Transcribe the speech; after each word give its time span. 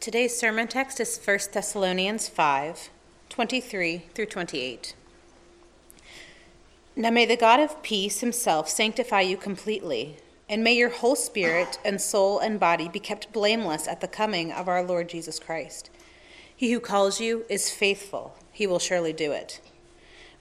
Today's 0.00 0.34
sermon 0.34 0.66
text 0.66 0.98
is 0.98 1.20
1 1.22 1.38
Thessalonians 1.52 2.26
5 2.26 2.88
23 3.28 3.98
through 4.14 4.24
28. 4.24 4.94
Now 6.96 7.10
may 7.10 7.26
the 7.26 7.36
God 7.36 7.60
of 7.60 7.82
peace 7.82 8.20
himself 8.20 8.66
sanctify 8.70 9.20
you 9.20 9.36
completely, 9.36 10.16
and 10.48 10.64
may 10.64 10.72
your 10.72 10.88
whole 10.88 11.16
spirit 11.16 11.78
and 11.84 12.00
soul 12.00 12.38
and 12.38 12.58
body 12.58 12.88
be 12.88 12.98
kept 12.98 13.30
blameless 13.30 13.86
at 13.86 14.00
the 14.00 14.08
coming 14.08 14.50
of 14.50 14.68
our 14.68 14.82
Lord 14.82 15.10
Jesus 15.10 15.38
Christ. 15.38 15.90
He 16.56 16.72
who 16.72 16.80
calls 16.80 17.20
you 17.20 17.44
is 17.50 17.70
faithful, 17.70 18.34
he 18.52 18.66
will 18.66 18.78
surely 18.78 19.12
do 19.12 19.32
it. 19.32 19.60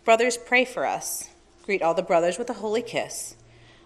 Brothers, 0.06 0.38
pray 0.38 0.64
for 0.64 0.86
us. 0.86 1.32
Greet 1.66 1.82
all 1.82 1.94
the 1.94 2.02
brothers 2.02 2.38
with 2.38 2.50
a 2.50 2.62
holy 2.64 2.82
kiss. 2.82 3.36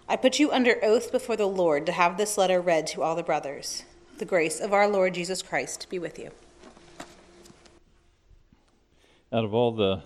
I 0.08 0.14
put 0.14 0.38
you 0.38 0.52
under 0.52 0.78
oath 0.84 1.10
before 1.10 1.36
the 1.36 1.48
Lord 1.48 1.84
to 1.86 1.92
have 1.92 2.16
this 2.16 2.38
letter 2.38 2.60
read 2.60 2.86
to 2.88 3.02
all 3.02 3.16
the 3.16 3.24
brothers. 3.24 3.82
The 4.16 4.24
grace 4.24 4.60
of 4.60 4.72
our 4.72 4.86
Lord 4.86 5.14
Jesus 5.14 5.42
Christ 5.42 5.88
be 5.90 5.98
with 5.98 6.20
you. 6.20 6.30
Out 9.32 9.44
of 9.44 9.52
all 9.52 9.72
the 9.72 10.02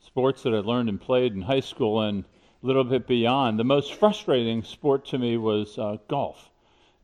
sports 0.00 0.42
that 0.44 0.54
I 0.54 0.60
learned 0.60 0.88
and 0.88 0.98
played 0.98 1.34
in 1.34 1.42
high 1.42 1.60
school 1.60 2.00
and 2.00 2.24
a 2.62 2.66
little 2.66 2.84
bit 2.84 3.06
beyond, 3.06 3.58
the 3.58 3.64
most 3.64 3.92
frustrating 3.92 4.62
sport 4.62 5.04
to 5.08 5.18
me 5.18 5.36
was 5.36 5.78
uh, 5.78 5.98
golf. 6.08 6.48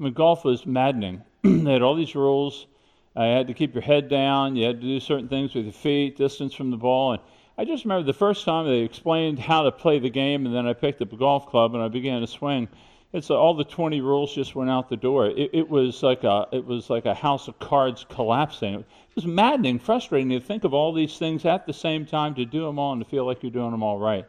I 0.00 0.04
mean, 0.04 0.14
golf 0.14 0.46
was 0.46 0.64
maddening. 0.64 1.22
they 1.42 1.74
had 1.74 1.82
all 1.82 1.94
these 1.94 2.14
rules. 2.14 2.66
I 3.14 3.26
had 3.26 3.48
to 3.48 3.54
keep 3.54 3.74
your 3.74 3.82
head 3.82 4.08
down. 4.08 4.56
You 4.56 4.66
had 4.66 4.80
to 4.80 4.86
do 4.86 4.98
certain 4.98 5.28
things 5.28 5.54
with 5.54 5.64
your 5.64 5.74
feet, 5.74 6.16
distance 6.16 6.54
from 6.54 6.70
the 6.70 6.78
ball. 6.78 7.12
And 7.12 7.22
I 7.58 7.66
just 7.66 7.84
remember 7.84 8.06
the 8.06 8.14
first 8.14 8.46
time 8.46 8.66
they 8.66 8.78
explained 8.78 9.38
how 9.38 9.62
to 9.64 9.72
play 9.72 9.98
the 9.98 10.10
game, 10.10 10.46
and 10.46 10.54
then 10.54 10.66
I 10.66 10.72
picked 10.72 11.02
up 11.02 11.12
a 11.12 11.16
golf 11.16 11.48
club 11.48 11.74
and 11.74 11.82
I 11.82 11.88
began 11.88 12.22
to 12.22 12.26
swing. 12.26 12.68
It's 13.12 13.30
uh, 13.30 13.38
all 13.38 13.54
the 13.54 13.64
20 13.64 14.00
rules 14.00 14.34
just 14.34 14.54
went 14.54 14.68
out 14.68 14.88
the 14.88 14.96
door. 14.96 15.26
It, 15.26 15.50
it 15.52 15.68
was 15.68 16.02
like 16.02 16.24
a 16.24 16.46
it 16.52 16.64
was 16.64 16.90
like 16.90 17.06
a 17.06 17.14
house 17.14 17.48
of 17.48 17.58
cards 17.58 18.04
collapsing. 18.08 18.74
It 18.74 18.84
was 19.14 19.26
maddening, 19.26 19.78
frustrating 19.78 20.30
to 20.30 20.40
think 20.40 20.64
of 20.64 20.74
all 20.74 20.92
these 20.92 21.16
things 21.16 21.44
at 21.44 21.66
the 21.66 21.72
same 21.72 22.04
time 22.04 22.34
to 22.34 22.44
do 22.44 22.64
them 22.64 22.78
all 22.78 22.92
and 22.92 23.02
to 23.02 23.08
feel 23.08 23.24
like 23.24 23.42
you're 23.42 23.52
doing 23.52 23.70
them 23.70 23.82
all 23.82 23.98
right. 23.98 24.26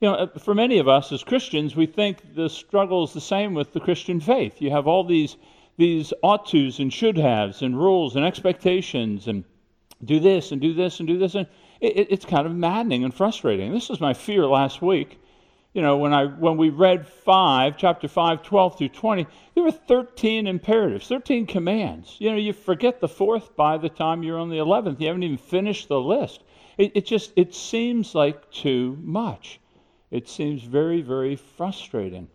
You 0.00 0.08
know, 0.08 0.14
uh, 0.14 0.38
for 0.38 0.54
many 0.54 0.78
of 0.78 0.88
us 0.88 1.12
as 1.12 1.22
Christians, 1.22 1.76
we 1.76 1.86
think 1.86 2.34
the 2.34 2.48
struggle 2.48 3.04
is 3.04 3.12
the 3.12 3.20
same 3.20 3.54
with 3.54 3.72
the 3.72 3.80
Christian 3.80 4.20
faith. 4.20 4.60
You 4.60 4.70
have 4.70 4.88
all 4.88 5.04
these 5.04 5.36
these 5.76 6.12
ought 6.22 6.46
tos 6.46 6.80
and 6.80 6.92
should 6.92 7.16
haves 7.16 7.62
and 7.62 7.78
rules 7.78 8.16
and 8.16 8.24
expectations 8.24 9.28
and 9.28 9.44
do 10.04 10.18
this 10.18 10.50
and 10.50 10.60
do 10.60 10.74
this 10.74 10.98
and 10.98 11.06
do 11.06 11.18
this 11.18 11.34
and 11.34 11.46
it, 11.80 12.08
it's 12.10 12.24
kind 12.24 12.46
of 12.46 12.54
maddening 12.54 13.04
and 13.04 13.14
frustrating. 13.14 13.72
This 13.72 13.88
was 13.88 14.00
my 14.00 14.14
fear 14.14 14.46
last 14.46 14.80
week. 14.82 15.18
You 15.72 15.80
know, 15.80 15.96
when 15.96 16.12
I 16.12 16.26
when 16.26 16.58
we 16.58 16.68
read 16.68 17.06
five, 17.06 17.78
chapter 17.78 18.06
5, 18.06 18.42
12 18.42 18.78
through 18.78 18.88
20, 18.90 19.26
there 19.54 19.64
were 19.64 19.70
13 19.70 20.46
imperatives, 20.46 21.08
13 21.08 21.46
commands. 21.46 22.16
You 22.18 22.30
know, 22.30 22.36
you 22.36 22.52
forget 22.52 23.00
the 23.00 23.08
fourth 23.08 23.56
by 23.56 23.78
the 23.78 23.88
time 23.88 24.22
you're 24.22 24.38
on 24.38 24.50
the 24.50 24.58
11th. 24.58 25.00
You 25.00 25.06
haven't 25.06 25.22
even 25.22 25.38
finished 25.38 25.88
the 25.88 26.00
list. 26.00 26.42
It, 26.76 26.92
it 26.94 27.06
just 27.06 27.32
it 27.36 27.54
seems 27.54 28.14
like 28.14 28.50
too 28.50 28.98
much. 29.00 29.60
It 30.10 30.28
seems 30.28 30.62
very, 30.62 31.00
very 31.00 31.36
frustrating. 31.36 32.28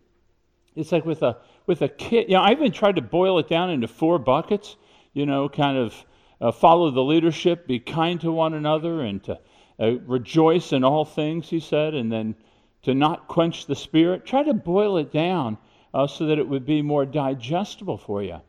It's 0.74 0.90
like 0.90 1.04
with 1.04 1.22
a 1.22 1.36
with 1.66 1.82
a 1.82 1.88
kid. 1.88 2.28
You 2.28 2.36
know, 2.36 2.42
I 2.42 2.50
even 2.50 2.72
tried 2.72 2.96
to 2.96 3.02
boil 3.02 3.38
it 3.38 3.48
down 3.48 3.70
into 3.70 3.86
four 3.86 4.18
buckets. 4.18 4.76
You 5.12 5.26
know, 5.26 5.48
kind 5.48 5.78
of 5.78 6.04
uh, 6.40 6.50
follow 6.50 6.90
the 6.90 7.04
leadership, 7.04 7.68
be 7.68 7.78
kind 7.78 8.20
to 8.20 8.32
one 8.32 8.54
another, 8.54 9.00
and 9.00 9.22
to 9.24 9.38
uh, 9.78 9.92
rejoice 10.06 10.72
in 10.72 10.82
all 10.82 11.04
things, 11.04 11.50
he 11.50 11.60
said, 11.60 11.94
and 11.94 12.10
then 12.10 12.34
to 12.82 12.94
not 12.94 13.28
quench 13.28 13.66
the 13.66 13.76
spirit. 13.76 14.24
Try 14.26 14.42
to 14.44 14.54
boil 14.54 14.96
it 14.96 15.12
down 15.12 15.58
uh, 15.92 16.06
so 16.06 16.26
that 16.26 16.38
it 16.38 16.48
would 16.48 16.66
be 16.66 16.82
more 16.82 17.06
digestible 17.06 17.98
for 17.98 18.22
you. 18.22 18.40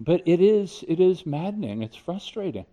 But 0.00 0.22
it 0.26 0.40
is, 0.40 0.84
it 0.86 1.00
is 1.00 1.26
maddening. 1.26 1.82
It's 1.82 1.96
frustrating. 1.96 2.66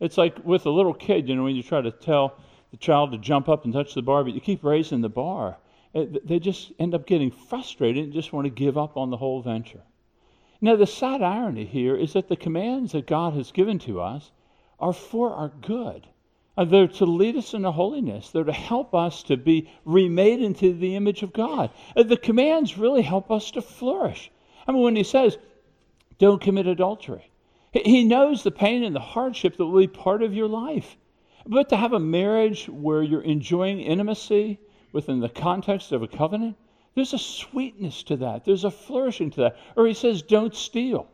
It's 0.00 0.18
like 0.18 0.44
with 0.44 0.66
a 0.66 0.70
little 0.70 0.94
kid, 0.94 1.28
you 1.28 1.36
know, 1.36 1.44
when 1.44 1.56
you 1.56 1.62
try 1.62 1.80
to 1.80 1.90
tell 1.90 2.38
the 2.70 2.76
child 2.76 3.12
to 3.12 3.18
jump 3.18 3.48
up 3.48 3.64
and 3.64 3.72
touch 3.72 3.94
the 3.94 4.02
bar, 4.02 4.24
but 4.24 4.32
you 4.32 4.40
keep 4.40 4.64
raising 4.64 5.02
the 5.02 5.08
bar. 5.08 5.58
It, 5.94 6.26
they 6.26 6.38
just 6.38 6.72
end 6.78 6.94
up 6.94 7.06
getting 7.06 7.30
frustrated 7.30 8.04
and 8.04 8.12
just 8.12 8.32
want 8.32 8.46
to 8.46 8.50
give 8.50 8.78
up 8.78 8.96
on 8.96 9.10
the 9.10 9.18
whole 9.18 9.42
venture. 9.42 9.82
Now, 10.60 10.76
the 10.76 10.86
sad 10.86 11.22
irony 11.22 11.66
here 11.66 11.96
is 11.96 12.14
that 12.14 12.28
the 12.28 12.36
commands 12.36 12.92
that 12.92 13.06
God 13.06 13.34
has 13.34 13.52
given 13.52 13.78
to 13.80 14.00
us 14.00 14.30
are 14.80 14.92
for 14.92 15.34
our 15.34 15.50
good. 15.60 16.06
Uh, 16.56 16.64
they're 16.64 16.86
to 16.86 17.06
lead 17.06 17.36
us 17.36 17.54
into 17.54 17.70
holiness. 17.70 18.30
They're 18.30 18.44
to 18.44 18.52
help 18.52 18.94
us 18.94 19.22
to 19.24 19.36
be 19.36 19.70
remade 19.84 20.42
into 20.42 20.74
the 20.74 20.96
image 20.96 21.22
of 21.22 21.32
God. 21.32 21.70
Uh, 21.96 22.02
the 22.02 22.16
commands 22.16 22.76
really 22.76 23.02
help 23.02 23.30
us 23.30 23.50
to 23.52 23.62
flourish. 23.62 24.30
I 24.66 24.72
mean, 24.72 24.82
when 24.82 24.96
he 24.96 25.04
says, 25.04 25.38
don't 26.18 26.42
commit 26.42 26.66
adultery, 26.66 27.30
he 27.72 28.04
knows 28.04 28.42
the 28.42 28.50
pain 28.50 28.84
and 28.84 28.94
the 28.94 29.00
hardship 29.00 29.56
that 29.56 29.64
will 29.64 29.80
be 29.80 29.86
part 29.86 30.22
of 30.22 30.34
your 30.34 30.48
life. 30.48 30.96
But 31.46 31.70
to 31.70 31.76
have 31.76 31.94
a 31.94 31.98
marriage 31.98 32.68
where 32.68 33.02
you're 33.02 33.22
enjoying 33.22 33.80
intimacy 33.80 34.60
within 34.92 35.20
the 35.20 35.28
context 35.28 35.90
of 35.90 36.02
a 36.02 36.06
covenant, 36.08 36.56
there's 36.94 37.14
a 37.14 37.18
sweetness 37.18 38.02
to 38.04 38.16
that, 38.18 38.44
there's 38.44 38.64
a 38.64 38.70
flourishing 38.70 39.30
to 39.30 39.40
that. 39.40 39.56
Or 39.74 39.86
he 39.86 39.94
says, 39.94 40.20
don't 40.20 40.54
steal. 40.54 41.08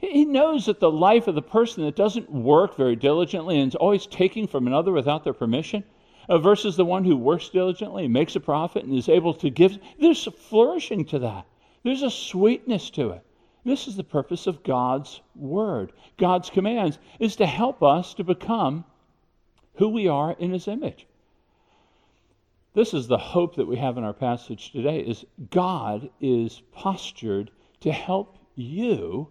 He 0.00 0.24
knows 0.24 0.66
that 0.66 0.80
the 0.80 0.90
life 0.90 1.28
of 1.28 1.34
the 1.34 1.42
person 1.42 1.84
that 1.84 1.94
doesn't 1.94 2.30
work 2.30 2.74
very 2.74 2.96
diligently 2.96 3.60
and 3.60 3.68
is 3.68 3.74
always 3.74 4.06
taking 4.06 4.46
from 4.46 4.66
another 4.66 4.92
without 4.92 5.24
their 5.24 5.34
permission 5.34 5.84
uh, 6.28 6.38
versus 6.38 6.76
the 6.76 6.84
one 6.84 7.04
who 7.04 7.16
works 7.16 7.50
diligently 7.50 8.08
makes 8.08 8.34
a 8.34 8.40
profit 8.40 8.84
and 8.84 8.94
is 8.94 9.10
able 9.10 9.34
to 9.34 9.50
give, 9.50 9.78
there's 9.98 10.24
flourishing 10.24 11.04
to 11.04 11.18
that. 11.18 11.44
There's 11.82 12.02
a 12.02 12.10
sweetness 12.10 12.88
to 12.90 13.10
it. 13.10 13.22
This 13.64 13.86
is 13.86 13.96
the 13.96 14.04
purpose 14.04 14.46
of 14.46 14.62
God's 14.62 15.20
word. 15.34 15.92
God's 16.16 16.48
commands 16.48 16.98
is 17.18 17.36
to 17.36 17.46
help 17.46 17.82
us 17.82 18.14
to 18.14 18.24
become 18.24 18.84
who 19.74 19.88
we 19.88 20.08
are 20.08 20.32
in 20.38 20.50
his 20.50 20.66
image. 20.66 21.06
This 22.72 22.94
is 22.94 23.06
the 23.06 23.18
hope 23.18 23.56
that 23.56 23.66
we 23.66 23.76
have 23.76 23.98
in 23.98 24.04
our 24.04 24.14
passage 24.14 24.72
today 24.72 25.00
is 25.00 25.26
God 25.50 26.08
is 26.20 26.62
postured 26.72 27.50
to 27.80 27.92
help 27.92 28.38
you 28.54 29.28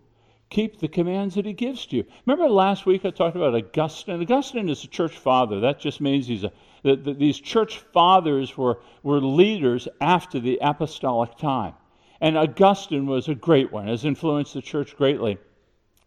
keep 0.50 0.80
the 0.80 0.88
commands 0.88 1.36
that 1.36 1.46
he 1.46 1.54
gives 1.54 1.86
to 1.88 1.98
you. 1.98 2.06
Remember 2.26 2.50
last 2.50 2.86
week 2.86 3.06
I 3.06 3.12
talked 3.12 3.36
about 3.36 3.56
Augustine? 3.56 4.22
Augustine 4.22 4.70
is 4.70 4.84
a 4.84 4.88
church 4.88 5.18
father. 5.18 5.60
That 5.60 5.80
just 5.80 6.02
means 6.02 6.28
he's 6.28 6.44
a 6.44 6.52
that, 6.84 7.04
that 7.06 7.20
these 7.20 7.40
church 7.40 7.80
fathers 7.94 8.58
were, 8.58 8.80
were 9.04 9.20
leaders 9.20 9.88
after 10.02 10.40
the 10.40 10.60
apostolic 10.62 11.38
time. 11.38 11.74
And 12.22 12.38
Augustine 12.38 13.08
was 13.08 13.28
a 13.28 13.36
great 13.36 13.72
one, 13.72 13.88
has 13.88 14.06
influenced 14.06 14.54
the 14.54 14.62
church 14.62 14.96
greatly. 14.98 15.38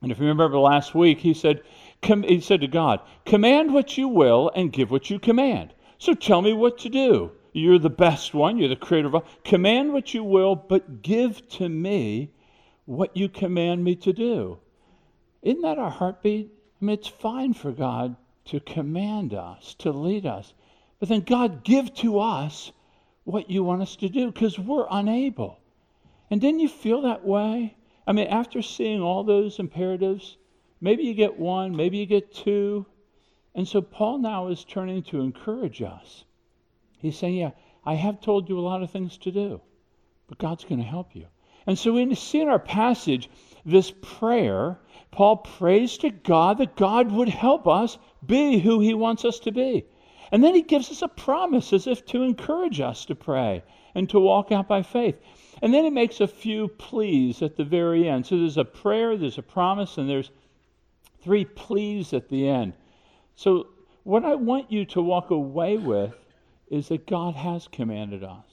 And 0.03 0.10
if 0.10 0.19
you 0.19 0.26
remember 0.26 0.59
last 0.59 0.94
week, 0.94 1.20
he 1.20 1.32
said, 1.32 1.62
he 2.03 2.41
said 2.41 2.60
to 2.60 2.69
God, 2.69 3.00
Command 3.24 3.72
what 3.72 3.97
you 3.97 4.09
will 4.09 4.50
and 4.54 4.72
give 4.72 4.91
what 4.91 5.10
you 5.10 5.19
command. 5.19 5.72
So 5.98 6.14
tell 6.14 6.42
me 6.42 6.53
what 6.53 6.78
to 6.78 6.88
do. 6.88 7.30
You're 7.53 7.78
the 7.78 7.91
best 7.91 8.34
one, 8.34 8.59
you're 8.59 8.69
the 8.69 8.76
creator 8.76 9.09
of 9.09 9.14
all. 9.14 9.26
Command 9.44 9.92
what 9.92 10.14
you 10.14 10.24
will, 10.24 10.56
but 10.56 11.03
give 11.03 11.47
to 11.50 11.69
me 11.69 12.30
what 12.97 13.16
you 13.16 13.28
command 13.28 13.82
me 13.82 13.97
to 13.97 14.12
do. 14.12 14.58
Isn't 15.42 15.62
that 15.62 15.78
our 15.78 15.91
heartbeat? 15.91 16.50
I 16.80 16.84
mean, 16.84 16.98
it's 16.98 17.08
fine 17.08 17.54
for 17.54 17.72
God 17.72 18.16
to 18.47 18.60
command 18.60 19.34
us, 19.34 19.75
to 19.78 19.92
lead 19.92 20.26
us. 20.26 20.53
But 20.98 21.08
then, 21.08 21.20
God, 21.20 21.64
give 21.64 21.92
to 21.97 22.20
us 22.20 22.72
what 23.25 23.50
you 23.50 23.64
want 23.64 23.82
us 23.82 23.97
to 23.97 24.08
do 24.08 24.30
because 24.30 24.58
we're 24.58 24.86
unable. 24.91 25.58
And 26.30 26.41
didn't 26.41 26.60
you 26.60 26.69
feel 26.69 27.03
that 27.03 27.25
way? 27.25 27.76
I 28.06 28.12
mean, 28.12 28.26
after 28.26 28.62
seeing 28.62 29.00
all 29.00 29.22
those 29.24 29.59
imperatives, 29.59 30.36
maybe 30.80 31.04
you 31.04 31.14
get 31.14 31.38
one, 31.38 31.76
maybe 31.76 31.98
you 31.98 32.06
get 32.06 32.34
two, 32.34 32.86
and 33.54 33.69
so 33.69 33.80
Paul 33.80 34.19
now 34.19 34.48
is 34.48 34.64
turning 34.64 35.03
to 35.04 35.20
encourage 35.20 35.82
us. 35.82 36.24
He's 36.98 37.19
saying, 37.19 37.36
Yeah, 37.36 37.50
I 37.84 37.94
have 37.94 38.20
told 38.20 38.48
you 38.48 38.59
a 38.59 38.60
lot 38.60 38.82
of 38.82 38.91
things 38.91 39.19
to 39.19 39.30
do, 39.30 39.60
but 40.26 40.38
God's 40.38 40.64
going 40.64 40.80
to 40.80 40.86
help 40.86 41.14
you. 41.14 41.26
And 41.67 41.78
so 41.78 41.93
we 41.93 42.15
see 42.15 42.41
in 42.41 42.49
our 42.49 42.59
passage 42.59 43.28
this 43.65 43.93
prayer. 44.03 44.78
Paul 45.11 45.39
prays 45.39 45.98
to 45.98 46.10
God 46.10 46.59
that 46.59 46.77
God 46.77 47.13
would 47.13 47.28
help 47.28 47.69
us 47.69 47.98
be 48.25 48.59
who 48.59 48.81
he 48.81 48.95
wants 48.95 49.25
us 49.25 49.39
to 49.41 49.53
be. 49.53 49.84
And 50.31 50.42
then 50.42 50.54
he 50.54 50.63
gives 50.63 50.91
us 50.91 51.03
a 51.03 51.09
promise 51.09 51.72
as 51.72 51.86
if 51.86 52.07
to 52.07 52.22
encourage 52.22 52.81
us 52.81 53.04
to 53.04 53.15
pray 53.15 53.63
and 53.95 54.09
to 54.09 54.19
walk 54.19 54.51
out 54.51 54.66
by 54.66 54.83
faith. 54.83 55.21
And 55.60 55.72
then 55.72 55.84
he 55.84 55.91
makes 55.91 56.21
a 56.21 56.27
few 56.27 56.69
pleas 56.69 57.42
at 57.42 57.57
the 57.57 57.65
very 57.65 58.09
end. 58.09 58.27
So 58.27 58.39
there's 58.39 58.57
a 58.57 58.65
prayer, 58.65 59.16
there's 59.16 59.39
a 59.39 59.42
promise, 59.42 59.98
and 59.98 60.09
there's 60.09 60.31
three 61.21 61.45
pleas 61.45 62.13
at 62.13 62.28
the 62.28 62.48
end. 62.48 62.72
So, 63.36 63.69
what 64.04 64.25
I 64.25 64.34
want 64.34 64.72
you 64.72 64.84
to 64.86 65.03
walk 65.03 65.31
away 65.31 65.77
with 65.77 66.15
is 66.69 66.89
that 66.89 67.07
God 67.07 67.34
has 67.34 67.69
commanded 67.69 68.25
us, 68.25 68.47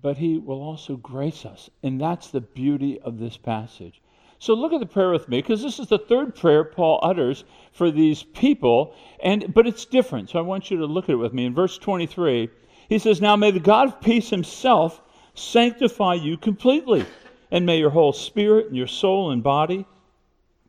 but 0.00 0.18
He 0.18 0.38
will 0.38 0.62
also 0.62 0.96
grace 0.96 1.44
us. 1.44 1.70
And 1.82 2.00
that's 2.00 2.28
the 2.28 2.40
beauty 2.40 3.00
of 3.00 3.18
this 3.18 3.36
passage. 3.36 4.00
So 4.40 4.54
look 4.54 4.72
at 4.72 4.80
the 4.80 4.86
prayer 4.86 5.10
with 5.10 5.28
me, 5.28 5.38
because 5.38 5.62
this 5.62 5.80
is 5.80 5.88
the 5.88 5.98
third 5.98 6.36
prayer 6.36 6.62
Paul 6.62 7.00
utters 7.02 7.44
for 7.72 7.90
these 7.90 8.22
people, 8.22 8.94
and 9.20 9.52
but 9.52 9.66
it's 9.66 9.84
different. 9.84 10.30
So 10.30 10.38
I 10.38 10.42
want 10.42 10.70
you 10.70 10.76
to 10.78 10.86
look 10.86 11.06
at 11.06 11.14
it 11.14 11.16
with 11.16 11.32
me. 11.32 11.44
In 11.44 11.54
verse 11.54 11.76
23, 11.76 12.48
he 12.88 12.98
says, 12.98 13.20
Now 13.20 13.34
may 13.34 13.50
the 13.50 13.58
God 13.58 13.88
of 13.88 14.00
peace 14.00 14.30
himself 14.30 15.02
sanctify 15.34 16.14
you 16.14 16.36
completely, 16.36 17.04
and 17.50 17.66
may 17.66 17.78
your 17.78 17.90
whole 17.90 18.12
spirit 18.12 18.68
and 18.68 18.76
your 18.76 18.86
soul 18.86 19.32
and 19.32 19.42
body 19.42 19.86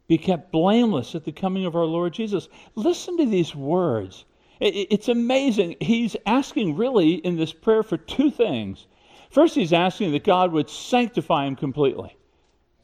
be 0.07 0.17
kept 0.17 0.51
blameless 0.51 1.13
at 1.13 1.23
the 1.23 1.31
coming 1.31 1.65
of 1.65 1.75
our 1.75 1.85
Lord 1.85 2.13
Jesus. 2.13 2.49
Listen 2.73 3.17
to 3.17 3.25
these 3.27 3.55
words. 3.55 4.25
It's 4.59 5.07
amazing. 5.07 5.75
He's 5.79 6.17
asking, 6.25 6.75
really, 6.75 7.13
in 7.13 7.37
this 7.37 7.53
prayer 7.53 7.83
for 7.83 7.97
two 7.97 8.31
things. 8.31 8.87
First, 9.29 9.55
he's 9.55 9.73
asking 9.73 10.11
that 10.13 10.23
God 10.23 10.51
would 10.51 10.69
sanctify 10.69 11.45
him 11.45 11.55
completely. 11.55 12.15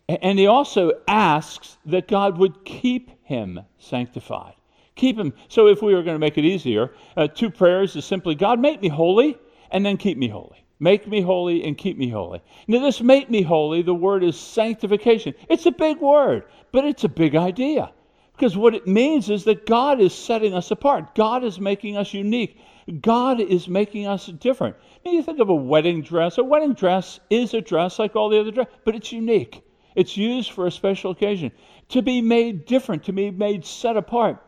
And 0.07 0.38
he 0.38 0.45
also 0.45 0.92
asks 1.07 1.77
that 1.86 2.07
God 2.07 2.38
would 2.38 2.63
keep 2.63 3.09
him 3.24 3.62
sanctified. 3.80 4.53
Keep 4.95 5.18
him. 5.18 5.33
So, 5.50 5.68
if 5.68 5.81
we 5.81 5.94
were 5.95 6.03
going 6.03 6.15
to 6.15 6.19
make 6.19 6.38
it 6.38 6.45
easier, 6.45 6.94
uh, 7.18 7.27
two 7.27 7.50
prayers 7.50 7.95
is 7.95 8.06
simply 8.06 8.36
God, 8.36 8.59
make 8.59 8.81
me 8.81 8.88
holy, 8.88 9.38
and 9.71 9.86
then 9.86 9.97
keep 9.97 10.18
me 10.18 10.27
holy. 10.27 10.63
Make 10.80 11.07
me 11.07 11.21
holy 11.21 11.63
and 11.63 11.77
keep 11.77 11.97
me 11.97 12.09
holy. 12.09 12.42
Now, 12.68 12.80
this 12.80 13.01
make 13.01 13.30
me 13.30 13.42
holy, 13.42 13.81
the 13.81 13.94
word 13.94 14.24
is 14.24 14.39
sanctification. 14.39 15.33
It's 15.50 15.65
a 15.65 15.71
big 15.71 16.00
word, 16.00 16.44
but 16.71 16.86
it's 16.86 17.03
a 17.03 17.09
big 17.09 17.36
idea. 17.36 17.92
Because 18.36 18.57
what 18.57 18.75
it 18.75 18.86
means 18.86 19.30
is 19.30 19.45
that 19.45 19.65
God 19.65 20.01
is 20.01 20.13
setting 20.13 20.53
us 20.53 20.69
apart, 20.69 21.15
God 21.15 21.44
is 21.44 21.59
making 21.59 21.97
us 21.97 22.13
unique. 22.13 22.59
God 23.01 23.39
is 23.41 23.67
making 23.67 24.05
us 24.05 24.27
different. 24.27 24.75
Now, 25.03 25.11
you 25.11 25.23
think 25.23 25.39
of 25.39 25.49
a 25.49 25.55
wedding 25.55 26.01
dress. 26.01 26.37
A 26.37 26.43
wedding 26.43 26.73
dress 26.73 27.19
is 27.29 27.53
a 27.53 27.61
dress 27.61 27.97
like 27.97 28.15
all 28.15 28.29
the 28.29 28.39
other 28.39 28.51
dresses, 28.51 28.73
but 28.83 28.95
it's 28.95 29.11
unique. 29.11 29.63
It's 29.95 30.17
used 30.17 30.51
for 30.51 30.67
a 30.67 30.71
special 30.71 31.11
occasion. 31.11 31.51
To 31.89 32.01
be 32.01 32.21
made 32.21 32.65
different, 32.65 33.05
to 33.05 33.13
be 33.13 33.31
made 33.31 33.65
set 33.65 33.97
apart. 33.97 34.41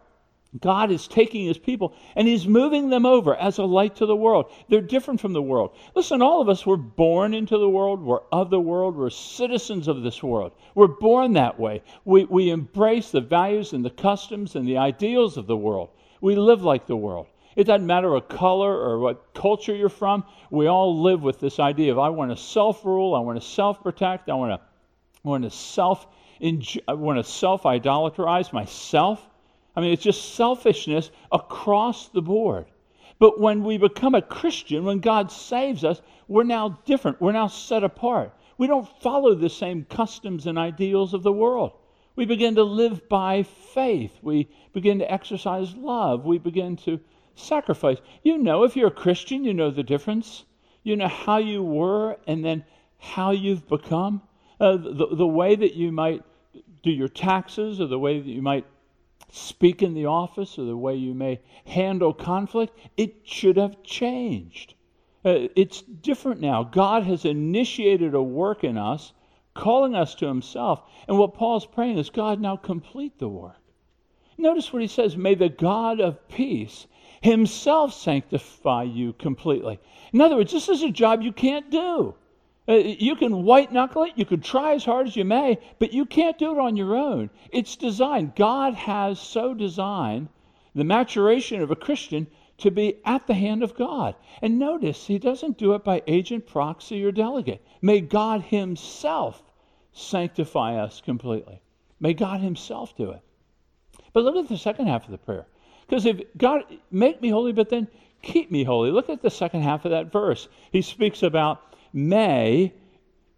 God 0.59 0.91
is 0.91 1.07
taking 1.07 1.45
his 1.45 1.57
people 1.57 1.93
and 2.15 2.27
he's 2.27 2.47
moving 2.47 2.89
them 2.89 3.05
over 3.05 3.35
as 3.35 3.57
a 3.57 3.65
light 3.65 3.95
to 3.97 4.05
the 4.05 4.15
world. 4.15 4.51
They're 4.69 4.81
different 4.81 5.19
from 5.19 5.33
the 5.33 5.41
world. 5.41 5.75
Listen, 5.93 6.21
all 6.21 6.41
of 6.41 6.49
us 6.49 6.65
were 6.65 6.77
born 6.77 7.33
into 7.33 7.57
the 7.57 7.69
world, 7.69 8.01
we're 8.01 8.21
of 8.31 8.49
the 8.49 8.59
world, 8.59 8.95
we're 8.95 9.09
citizens 9.09 9.87
of 9.87 10.03
this 10.03 10.23
world. 10.23 10.53
We're 10.73 10.87
born 10.87 11.33
that 11.33 11.59
way. 11.59 11.83
We, 12.05 12.25
we 12.25 12.49
embrace 12.49 13.11
the 13.11 13.21
values 13.21 13.73
and 13.73 13.83
the 13.83 13.89
customs 13.89 14.55
and 14.55 14.67
the 14.67 14.77
ideals 14.77 15.37
of 15.37 15.47
the 15.47 15.57
world. 15.57 15.89
We 16.21 16.35
live 16.35 16.63
like 16.63 16.87
the 16.87 16.95
world. 16.95 17.27
It 17.57 17.63
doesn't 17.63 17.88
matter 17.88 18.12
what 18.12 18.30
color 18.30 18.71
or 18.71 19.00
what 19.00 19.33
culture 19.33 19.75
you're 19.75 19.89
from, 19.89 20.24
we 20.51 20.68
all 20.68 21.01
live 21.01 21.24
with 21.24 21.39
this 21.39 21.59
idea 21.59 21.92
of 21.92 21.98
I 21.98 22.09
want 22.09 22.30
to 22.30 22.38
self 22.38 22.86
rule, 22.86 23.15
I 23.15 23.19
want 23.19 23.42
to 23.42 23.45
self 23.45 23.81
protect, 23.81 24.30
I 24.30 24.36
want 24.36 24.62
to, 24.62 24.65
I 25.25 25.27
want 25.27 25.44
to 25.44 25.50
self 25.50 26.06
I 26.88 26.94
want 26.94 27.18
to 27.18 27.24
self 27.24 27.65
idolatrize 27.65 28.54
myself. 28.54 29.27
I 29.75 29.81
mean, 29.81 29.92
it's 29.92 30.04
just 30.04 30.36
selfishness 30.36 31.09
across 31.31 32.09
the 32.09 32.21
board. 32.21 32.68
But 33.18 33.39
when 33.39 33.63
we 33.63 33.80
become 33.80 34.13
a 34.13 34.21
Christian, 34.21 34.86
when 34.86 35.00
God 35.00 35.31
saves 35.31 35.83
us, 35.83 36.00
we're 36.27 36.44
now 36.44 36.80
different. 36.86 37.19
We're 37.19 37.31
now 37.31 37.48
set 37.48 37.83
apart. 37.83 38.33
We 38.59 38.68
don't 38.68 38.88
follow 39.01 39.33
the 39.33 39.50
same 39.50 39.86
customs 39.86 40.45
and 40.45 40.59
ideals 40.59 41.15
of 41.15 41.24
the 41.24 41.33
world. 41.33 41.71
We 42.15 42.25
begin 42.25 42.54
to 42.56 42.63
live 42.63 43.09
by 43.09 43.42
faith. 43.42 44.12
We 44.21 44.48
begin 44.74 45.00
to 45.00 45.12
exercise 45.12 45.74
love. 45.74 46.24
We 46.24 46.38
begin 46.38 46.75
to 46.77 47.00
sacrifice. 47.37 47.97
You 48.23 48.37
know, 48.37 48.63
if 48.63 48.75
you're 48.75 48.87
a 48.87 48.91
Christian, 48.91 49.43
you 49.43 49.53
know 49.53 49.71
the 49.71 49.83
difference. 49.83 50.45
You 50.83 50.95
know 50.95 51.07
how 51.07 51.37
you 51.37 51.63
were 51.63 52.17
and 52.27 52.43
then 52.43 52.65
how 52.97 53.31
you've 53.31 53.67
become. 53.67 54.21
Uh, 54.59 54.77
the, 54.77 55.07
the 55.11 55.27
way 55.27 55.55
that 55.55 55.75
you 55.75 55.91
might 55.91 56.23
do 56.83 56.91
your 56.91 57.07
taxes 57.07 57.79
or 57.79 57.87
the 57.87 57.99
way 57.99 58.19
that 58.19 58.29
you 58.29 58.41
might 58.41 58.65
speak 59.29 59.83
in 59.83 59.93
the 59.93 60.05
office 60.05 60.57
or 60.57 60.65
the 60.65 60.77
way 60.77 60.95
you 60.95 61.13
may 61.13 61.39
handle 61.65 62.13
conflict, 62.13 62.77
it 62.95 63.15
should 63.23 63.57
have 63.57 63.83
changed. 63.83 64.73
Uh, 65.23 65.47
it's 65.55 65.81
different 65.81 66.39
now. 66.39 66.63
God 66.63 67.03
has 67.03 67.25
initiated 67.25 68.13
a 68.13 68.23
work 68.23 68.63
in 68.63 68.77
us, 68.77 69.11
calling 69.53 69.95
us 69.95 70.15
to 70.15 70.27
Himself. 70.27 70.81
And 71.07 71.17
what 71.17 71.33
Paul's 71.33 71.65
praying 71.65 71.97
is 71.97 72.09
God 72.09 72.39
now 72.39 72.55
complete 72.55 73.19
the 73.19 73.27
work. 73.27 73.61
Notice 74.37 74.71
what 74.71 74.83
he 74.83 74.87
says 74.87 75.17
May 75.17 75.33
the 75.33 75.49
God 75.49 75.99
of 75.99 76.27
peace 76.27 76.85
Himself 77.21 77.93
sanctify 77.93 78.83
you 78.83 79.13
completely. 79.13 79.79
In 80.13 80.21
other 80.21 80.35
words, 80.35 80.51
this 80.51 80.69
is 80.69 80.83
a 80.83 80.91
job 80.91 81.21
you 81.21 81.31
can't 81.31 81.69
do. 81.69 82.15
Uh, 82.69 82.73
you 82.73 83.15
can 83.15 83.43
white 83.43 83.71
knuckle 83.71 84.03
it, 84.03 84.13
you 84.15 84.25
can 84.25 84.41
try 84.41 84.73
as 84.73 84.83
hard 84.83 85.07
as 85.07 85.15
you 85.15 85.23
may, 85.23 85.57
but 85.79 85.93
you 85.93 86.05
can't 86.05 86.37
do 86.37 86.51
it 86.51 86.59
on 86.59 86.75
your 86.75 86.95
own. 86.95 87.29
It's 87.51 87.77
designed. 87.77 88.35
God 88.35 88.73
has 88.73 89.19
so 89.19 89.53
designed 89.53 90.27
the 90.75 90.83
maturation 90.83 91.61
of 91.61 91.71
a 91.71 91.75
Christian 91.75 92.27
to 92.57 92.71
be 92.71 92.97
at 93.05 93.25
the 93.25 93.33
hand 93.33 93.63
of 93.63 93.75
God. 93.75 94.15
And 94.41 94.59
notice, 94.59 95.07
he 95.07 95.17
doesn't 95.17 95.57
do 95.57 95.73
it 95.73 95.83
by 95.83 96.03
agent, 96.07 96.45
proxy, 96.45 97.03
or 97.05 97.11
delegate. 97.11 97.65
May 97.81 98.01
God 98.01 98.41
Himself 98.41 99.41
sanctify 99.93 100.75
us 100.75 100.99
completely. 100.99 101.61
May 101.99 102.13
God 102.13 102.41
Himself 102.41 102.95
do 102.97 103.11
it. 103.11 103.21
But 104.11 104.23
look 104.23 104.35
at 104.35 104.49
the 104.49 104.57
second 104.57 104.87
half 104.87 105.05
of 105.05 105.11
the 105.11 105.17
prayer. 105.17 105.47
Because 105.87 106.05
if 106.05 106.21
God, 106.37 106.63
make 106.91 107.21
me 107.21 107.29
holy, 107.29 107.53
but 107.53 107.69
then 107.69 107.87
keep 108.21 108.51
me 108.51 108.63
holy. 108.63 108.91
Look 108.91 109.09
at 109.09 109.21
the 109.21 109.29
second 109.29 109.61
half 109.61 109.85
of 109.85 109.91
that 109.91 110.11
verse. 110.11 110.49
He 110.71 110.81
speaks 110.81 111.23
about 111.23 111.61
may 111.93 112.73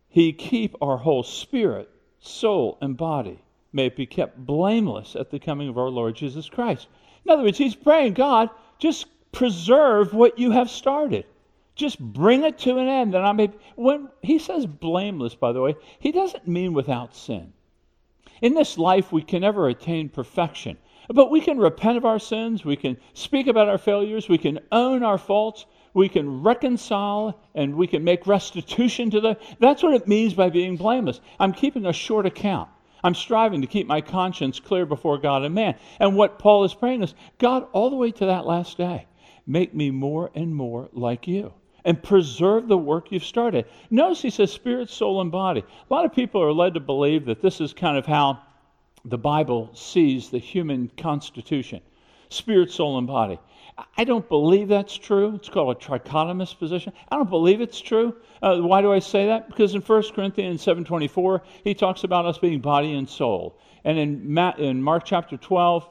he 0.09 0.33
keep 0.33 0.75
our 0.81 0.97
whole 0.97 1.23
spirit, 1.23 1.89
soul, 2.19 2.77
and 2.81 2.97
body. 2.97 3.39
May 3.71 3.85
it 3.85 3.95
be 3.95 4.07
kept 4.07 4.37
blameless 4.45 5.15
at 5.15 5.29
the 5.29 5.39
coming 5.39 5.69
of 5.69 5.77
our 5.77 5.89
Lord 5.89 6.15
Jesus 6.15 6.49
Christ. 6.49 6.87
In 7.23 7.31
other 7.31 7.43
words, 7.43 7.59
he's 7.59 7.75
praying, 7.75 8.13
God, 8.13 8.49
just 8.79 9.05
preserve 9.31 10.13
what 10.13 10.39
you 10.39 10.51
have 10.51 10.69
started. 10.71 11.25
Just 11.75 11.99
bring 11.99 12.43
it 12.43 12.57
to 12.59 12.77
an 12.77 12.87
end 12.87 13.15
And 13.15 13.25
I 13.25 13.31
may. 13.31 13.51
When 13.75 14.09
he 14.21 14.39
says 14.39 14.65
blameless, 14.65 15.35
by 15.35 15.53
the 15.53 15.61
way, 15.61 15.75
he 15.99 16.11
doesn't 16.11 16.47
mean 16.47 16.73
without 16.73 17.15
sin. 17.15 17.53
In 18.41 18.53
this 18.53 18.77
life, 18.77 19.11
we 19.11 19.21
can 19.21 19.41
never 19.41 19.67
attain 19.67 20.09
perfection, 20.09 20.77
but 21.13 21.31
we 21.31 21.41
can 21.41 21.57
repent 21.57 21.97
of 21.97 22.05
our 22.05 22.19
sins, 22.19 22.63
we 22.63 22.75
can 22.75 22.97
speak 23.13 23.47
about 23.47 23.67
our 23.67 23.77
failures, 23.77 24.29
we 24.29 24.37
can 24.37 24.59
own 24.71 25.03
our 25.03 25.17
faults, 25.17 25.65
we 25.93 26.07
can 26.07 26.43
reconcile 26.43 27.39
and 27.55 27.75
we 27.75 27.87
can 27.87 28.03
make 28.03 28.27
restitution 28.27 29.09
to 29.11 29.19
the. 29.19 29.37
That's 29.59 29.81
what 29.81 29.95
it 29.95 30.07
means 30.07 30.33
by 30.33 30.49
being 30.49 30.77
blameless. 30.77 31.19
I'm 31.39 31.53
keeping 31.53 31.85
a 31.85 31.93
short 31.93 32.25
account. 32.25 32.69
I'm 33.03 33.15
striving 33.15 33.61
to 33.61 33.67
keep 33.67 33.87
my 33.87 34.01
conscience 34.01 34.59
clear 34.59 34.85
before 34.85 35.17
God 35.17 35.43
and 35.43 35.55
man. 35.55 35.75
And 35.99 36.15
what 36.15 36.37
Paul 36.37 36.63
is 36.65 36.73
praying 36.73 37.01
is 37.01 37.15
God, 37.37 37.67
all 37.71 37.89
the 37.89 37.95
way 37.95 38.11
to 38.11 38.25
that 38.27 38.45
last 38.45 38.77
day, 38.77 39.07
make 39.47 39.73
me 39.73 39.89
more 39.89 40.29
and 40.35 40.53
more 40.53 40.89
like 40.91 41.27
you 41.27 41.53
and 41.85 42.03
preserve 42.03 42.67
the 42.67 42.77
work 42.77 43.11
you've 43.11 43.23
started. 43.23 43.65
Notice 43.89 44.21
he 44.21 44.29
says 44.29 44.51
spirit, 44.51 44.89
soul, 44.89 45.21
and 45.21 45.31
body. 45.31 45.61
A 45.89 45.93
lot 45.93 46.05
of 46.05 46.13
people 46.13 46.43
are 46.43 46.53
led 46.53 46.73
to 46.73 46.79
believe 46.79 47.25
that 47.25 47.41
this 47.41 47.61
is 47.61 47.73
kind 47.73 47.97
of 47.97 48.05
how 48.05 48.41
the 49.05 49.17
Bible 49.17 49.69
sees 49.73 50.29
the 50.29 50.39
human 50.39 50.91
constitution 50.97 51.81
spirit, 52.29 52.71
soul, 52.71 52.97
and 52.97 53.07
body. 53.07 53.39
I 53.97 54.03
don't 54.03 54.27
believe 54.27 54.67
that's 54.67 54.95
true. 54.95 55.35
It's 55.35 55.49
called 55.49 55.75
a 55.75 55.79
trichotomous 55.79 56.57
position. 56.57 56.93
I 57.11 57.15
don't 57.15 57.29
believe 57.29 57.61
it's 57.61 57.79
true. 57.79 58.15
Uh, 58.41 58.57
why 58.57 58.81
do 58.81 58.91
I 58.91 58.99
say 58.99 59.27
that? 59.27 59.47
Because 59.47 59.73
in 59.73 59.81
1 59.81 60.03
Corinthians 60.13 60.63
7.24, 60.63 61.41
he 61.63 61.73
talks 61.73 62.03
about 62.03 62.25
us 62.25 62.37
being 62.37 62.59
body 62.59 62.93
and 62.93 63.09
soul. 63.09 63.57
And 63.83 63.97
in, 63.97 64.33
Ma- 64.33 64.55
in 64.57 64.81
Mark 64.81 65.05
chapter 65.05 65.37
12, 65.37 65.89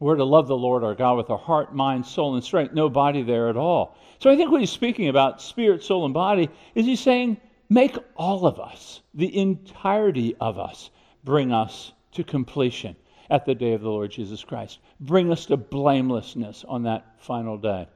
we're 0.00 0.16
to 0.16 0.24
love 0.24 0.46
the 0.46 0.56
Lord 0.56 0.84
our 0.84 0.94
God 0.94 1.16
with 1.16 1.30
our 1.30 1.38
heart, 1.38 1.74
mind, 1.74 2.06
soul, 2.06 2.34
and 2.34 2.44
strength. 2.44 2.72
No 2.72 2.88
body 2.88 3.22
there 3.22 3.48
at 3.48 3.56
all. 3.56 3.96
So 4.20 4.30
I 4.30 4.36
think 4.36 4.50
what 4.50 4.60
he's 4.60 4.70
speaking 4.70 5.08
about, 5.08 5.42
spirit, 5.42 5.82
soul, 5.82 6.04
and 6.04 6.14
body, 6.14 6.48
is 6.74 6.86
he's 6.86 7.00
saying, 7.00 7.36
make 7.68 7.96
all 8.16 8.46
of 8.46 8.60
us, 8.60 9.00
the 9.14 9.36
entirety 9.36 10.36
of 10.40 10.58
us, 10.58 10.90
bring 11.24 11.52
us 11.52 11.92
to 12.18 12.24
completion 12.24 12.96
at 13.30 13.44
the 13.44 13.54
day 13.54 13.72
of 13.72 13.80
the 13.80 13.88
Lord 13.88 14.10
Jesus 14.10 14.44
Christ. 14.44 14.80
Bring 15.00 15.30
us 15.30 15.46
to 15.46 15.56
blamelessness 15.56 16.64
on 16.66 16.82
that 16.82 17.06
final 17.18 17.56
day. 17.56 17.86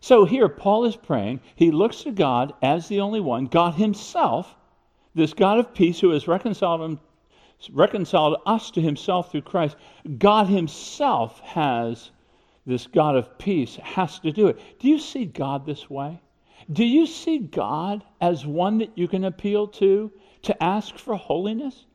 So 0.00 0.24
here, 0.24 0.48
Paul 0.48 0.84
is 0.84 0.96
praying. 0.96 1.40
He 1.54 1.70
looks 1.70 2.02
to 2.02 2.10
God 2.10 2.54
as 2.60 2.88
the 2.88 3.00
only 3.00 3.20
one, 3.20 3.46
God 3.46 3.74
Himself, 3.74 4.54
this 5.14 5.32
God 5.32 5.58
of 5.58 5.72
peace 5.72 6.00
who 6.00 6.10
has 6.10 6.28
reconciled, 6.28 6.82
him, 6.82 7.00
reconciled 7.72 8.36
us 8.44 8.70
to 8.72 8.80
Himself 8.80 9.30
through 9.30 9.42
Christ. 9.42 9.76
God 10.18 10.48
Himself 10.48 11.40
has 11.40 12.10
this 12.66 12.86
God 12.86 13.16
of 13.16 13.38
peace, 13.38 13.76
has 13.76 14.18
to 14.20 14.32
do 14.32 14.48
it. 14.48 14.58
Do 14.78 14.88
you 14.88 14.98
see 14.98 15.24
God 15.24 15.64
this 15.64 15.88
way? 15.88 16.20
Do 16.72 16.84
you 16.84 17.06
see 17.06 17.38
God 17.38 18.04
as 18.20 18.44
one 18.44 18.78
that 18.78 18.96
you 18.96 19.06
can 19.06 19.24
appeal 19.24 19.68
to 19.68 20.10
to 20.42 20.62
ask 20.62 20.98
for 20.98 21.14
holiness? 21.14 21.86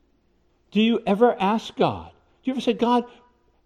Do 0.71 0.81
you 0.81 1.01
ever 1.05 1.35
ask 1.39 1.75
God, 1.75 2.11
Do 2.43 2.51
you 2.51 2.53
ever 2.53 2.61
say, 2.61 2.73
God, 2.73 3.05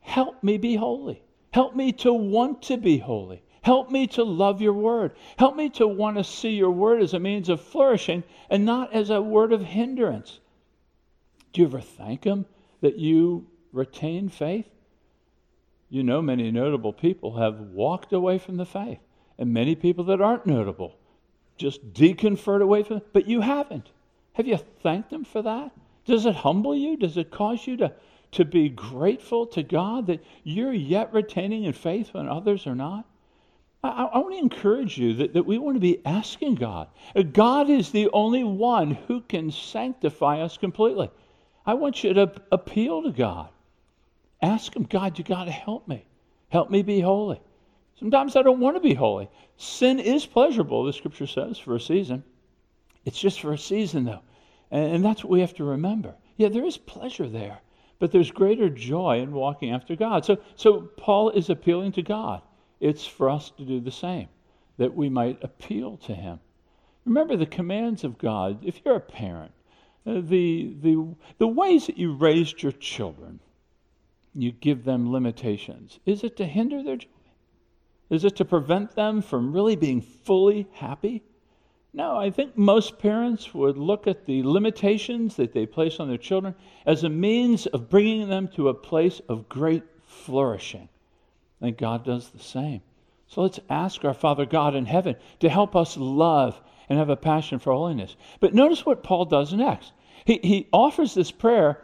help 0.01 0.43
me 0.43 0.57
be 0.57 0.75
holy? 0.75 1.21
Help 1.51 1.75
me 1.75 1.91
to 1.93 2.13
want 2.13 2.63
to 2.63 2.77
be 2.77 2.97
holy. 2.97 3.43
Help 3.61 3.89
me 3.89 4.07
to 4.07 4.23
love 4.23 4.61
your 4.61 4.73
word. 4.73 5.13
Help 5.37 5.55
me 5.55 5.69
to 5.69 5.87
want 5.87 6.17
to 6.17 6.23
see 6.23 6.51
your 6.51 6.71
word 6.71 7.01
as 7.01 7.13
a 7.13 7.19
means 7.19 7.47
of 7.47 7.61
flourishing 7.61 8.23
and 8.49 8.65
not 8.65 8.91
as 8.93 9.09
a 9.09 9.21
word 9.21 9.53
of 9.53 9.63
hindrance. 9.63 10.39
Do 11.53 11.61
you 11.61 11.67
ever 11.67 11.79
thank 11.79 12.23
him 12.23 12.45
that 12.81 12.97
you 12.97 13.47
retain 13.71 14.27
faith? 14.29 14.67
You 15.89 16.03
know, 16.03 16.21
many 16.21 16.51
notable 16.51 16.91
people 16.91 17.37
have 17.37 17.59
walked 17.59 18.11
away 18.11 18.39
from 18.39 18.57
the 18.57 18.65
faith, 18.65 18.99
and 19.37 19.53
many 19.53 19.75
people 19.75 20.03
that 20.05 20.21
aren't 20.21 20.47
notable 20.47 20.97
just 21.55 21.93
deconferred 21.93 22.61
away 22.61 22.83
from 22.83 22.97
it, 22.97 23.13
but 23.13 23.27
you 23.27 23.41
haven't. 23.41 23.91
Have 24.33 24.47
you 24.47 24.57
thanked 24.57 25.13
him 25.13 25.23
for 25.23 25.43
that? 25.43 25.71
Does 26.05 26.25
it 26.25 26.35
humble 26.35 26.75
you? 26.75 26.97
Does 26.97 27.17
it 27.17 27.31
cause 27.31 27.65
you 27.65 27.77
to 27.77 27.93
to 28.33 28.45
be 28.45 28.69
grateful 28.69 29.45
to 29.45 29.63
God 29.63 30.07
that 30.07 30.23
you're 30.43 30.73
yet 30.73 31.13
retaining 31.13 31.63
in 31.63 31.73
faith 31.73 32.13
when 32.13 32.27
others 32.27 32.67
are 32.67 32.75
not? 32.75 33.05
I, 33.83 33.89
I, 34.05 34.17
want 34.17 34.33
to 34.33 34.39
encourage 34.39 34.97
you 34.97 35.13
that, 35.15 35.33
that 35.33 35.45
we 35.45 35.57
want 35.57 35.75
to 35.75 35.81
be 35.81 36.03
asking 36.05 36.55
God. 36.55 36.87
God 37.33 37.69
is 37.69 37.91
the 37.91 38.09
only 38.11 38.43
one 38.43 38.91
who 39.07 39.21
can 39.21 39.51
sanctify 39.51 40.41
us 40.41 40.57
completely. 40.57 41.11
I 41.65 41.75
want 41.75 42.03
you 42.03 42.13
to 42.13 42.31
appeal 42.51 43.03
to 43.03 43.11
God. 43.11 43.49
Ask 44.41 44.75
Him, 44.75 44.83
God, 44.83 45.17
you 45.17 45.23
got 45.23 45.45
to 45.45 45.51
help 45.51 45.87
me. 45.87 46.05
Help 46.49 46.69
me 46.69 46.81
be 46.81 46.99
holy. 46.99 47.41
Sometimes 47.99 48.35
I 48.35 48.41
don't 48.41 48.59
want 48.59 48.75
to 48.75 48.81
be 48.81 48.93
holy. 48.93 49.29
Sin 49.57 49.99
is 49.99 50.25
pleasurable, 50.25 50.83
the 50.85 50.93
scripture 50.93 51.27
says, 51.27 51.57
for 51.57 51.75
a 51.75 51.79
season. 51.79 52.23
It's 53.05 53.19
just 53.19 53.41
for 53.41 53.53
a 53.53 53.57
season, 53.57 54.05
though. 54.05 54.21
And, 54.73 54.95
and 54.95 55.05
that's 55.05 55.23
what 55.23 55.31
we 55.31 55.39
have 55.39 55.53
to 55.55 55.63
remember. 55.63 56.15
Yeah, 56.35 56.49
there 56.49 56.65
is 56.65 56.77
pleasure 56.77 57.29
there, 57.29 57.59
but 57.99 58.11
there's 58.11 58.31
greater 58.31 58.69
joy 58.69 59.21
in 59.21 59.31
walking 59.31 59.71
after 59.71 59.95
God. 59.95 60.25
So, 60.25 60.37
so 60.55 60.81
Paul 60.97 61.29
is 61.29 61.49
appealing 61.49 61.93
to 61.93 62.01
God. 62.01 62.41
It's 62.81 63.05
for 63.05 63.29
us 63.29 63.51
to 63.51 63.63
do 63.63 63.79
the 63.79 63.91
same, 63.91 64.27
that 64.77 64.93
we 64.93 65.07
might 65.07 65.41
appeal 65.41 65.97
to 65.97 66.13
Him. 66.13 66.39
Remember 67.05 67.37
the 67.37 67.45
commands 67.45 68.03
of 68.03 68.17
God. 68.17 68.65
If 68.65 68.81
you're 68.83 68.95
a 68.95 68.99
parent, 68.99 69.51
uh, 70.05 70.15
the, 70.15 70.75
the, 70.81 71.15
the 71.37 71.47
ways 71.47 71.85
that 71.85 71.97
you 71.97 72.13
raised 72.13 72.63
your 72.63 72.71
children, 72.73 73.39
you 74.33 74.51
give 74.51 74.83
them 74.83 75.11
limitations. 75.11 75.99
Is 76.05 76.23
it 76.23 76.35
to 76.37 76.45
hinder 76.45 76.81
their 76.81 76.97
joy? 76.97 77.09
Is 78.09 78.25
it 78.25 78.35
to 78.37 78.45
prevent 78.45 78.95
them 78.95 79.21
from 79.21 79.53
really 79.53 79.75
being 79.75 80.01
fully 80.01 80.67
happy? 80.73 81.23
No, 81.93 82.17
I 82.17 82.31
think 82.31 82.57
most 82.57 82.97
parents 82.97 83.53
would 83.53 83.77
look 83.77 84.07
at 84.07 84.25
the 84.25 84.41
limitations 84.41 85.35
that 85.35 85.53
they 85.53 85.67
place 85.67 85.99
on 85.99 86.07
their 86.07 86.17
children 86.17 86.55
as 86.87 87.03
a 87.03 87.09
means 87.09 87.67
of 87.67 87.89
bringing 87.89 88.29
them 88.29 88.47
to 88.55 88.69
a 88.69 88.73
place 88.73 89.21
of 89.29 89.47
great 89.47 89.83
flourishing. 90.03 90.89
And 91.61 91.77
God 91.77 92.03
does 92.03 92.29
the 92.29 92.39
same. 92.39 92.81
So 93.27 93.41
let's 93.41 93.59
ask 93.69 94.03
our 94.03 94.13
Father 94.13 94.45
God 94.45 94.75
in 94.75 94.85
heaven 94.85 95.15
to 95.39 95.49
help 95.49 95.75
us 95.75 95.95
love 95.95 96.59
and 96.89 96.97
have 96.97 97.09
a 97.09 97.15
passion 97.15 97.59
for 97.59 97.71
holiness. 97.73 98.15
But 98.39 98.53
notice 98.53 98.85
what 98.85 99.03
Paul 99.03 99.25
does 99.25 99.53
next. 99.53 99.93
He, 100.25 100.39
he 100.43 100.67
offers 100.73 101.13
this 101.13 101.31
prayer, 101.31 101.83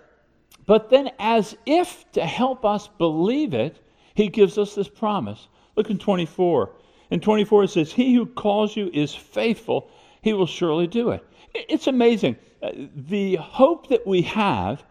but 0.66 0.89
then, 0.89 1.12
as 1.18 1.58
if 1.66 2.06
to 2.13 2.25
help 2.25 2.66
us 2.66 2.88
believe 2.88 3.54
it, 3.54 3.80
he 4.13 4.28
gives 4.28 4.58
us 4.58 4.75
this 4.75 4.88
promise. 4.88 5.48
Look 5.75 5.89
in 5.89 5.98
24. 5.98 6.72
In 7.12 7.20
24, 7.20 7.63
it 7.63 7.70
says, 7.70 7.92
He 7.92 8.13
who 8.13 8.25
calls 8.25 8.75
you 8.75 8.89
is 8.94 9.16
faithful, 9.16 9.89
he 10.22 10.34
will 10.34 10.46
surely 10.46 10.88
do 10.88 11.10
it. 11.12 11.26
It's 11.54 11.88
amazing. 11.88 12.38
Uh, 12.62 12.72
the 12.96 13.36
hope 13.36 13.90
that 13.90 14.06
we 14.06 14.22
have 14.24 14.84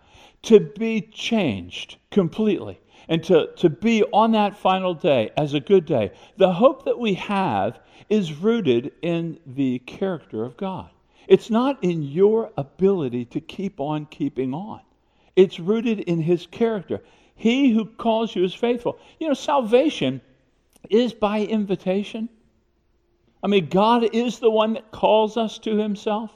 to 0.42 0.60
be 0.60 1.00
changed 1.00 1.96
completely 2.10 2.80
and 3.08 3.22
to, 3.24 3.48
to 3.56 3.70
be 3.70 4.02
on 4.04 4.32
that 4.32 4.56
final 4.56 4.94
day 4.94 5.30
as 5.36 5.54
a 5.54 5.60
good 5.60 5.86
day, 5.86 6.12
the 6.36 6.52
hope 6.52 6.84
that 6.84 6.98
we 6.98 7.14
have 7.14 7.80
is 8.08 8.32
rooted 8.32 8.92
in 9.02 9.38
the 9.46 9.78
character 9.80 10.44
of 10.44 10.56
God. 10.56 10.90
It's 11.26 11.50
not 11.50 11.82
in 11.82 12.02
your 12.02 12.50
ability 12.56 13.26
to 13.26 13.40
keep 13.40 13.80
on 13.80 14.06
keeping 14.06 14.54
on, 14.54 14.80
it's 15.36 15.60
rooted 15.60 16.00
in 16.00 16.20
His 16.20 16.46
character. 16.46 17.00
He 17.34 17.70
who 17.70 17.86
calls 17.86 18.34
you 18.34 18.42
is 18.42 18.52
faithful. 18.52 18.98
You 19.20 19.28
know, 19.28 19.34
salvation 19.34 20.20
is 20.90 21.12
by 21.12 21.42
invitation. 21.42 22.28
I 23.42 23.46
mean, 23.46 23.68
God 23.68 24.04
is 24.14 24.38
the 24.38 24.50
one 24.50 24.74
that 24.74 24.90
calls 24.90 25.36
us 25.36 25.58
to 25.60 25.76
Himself. 25.76 26.32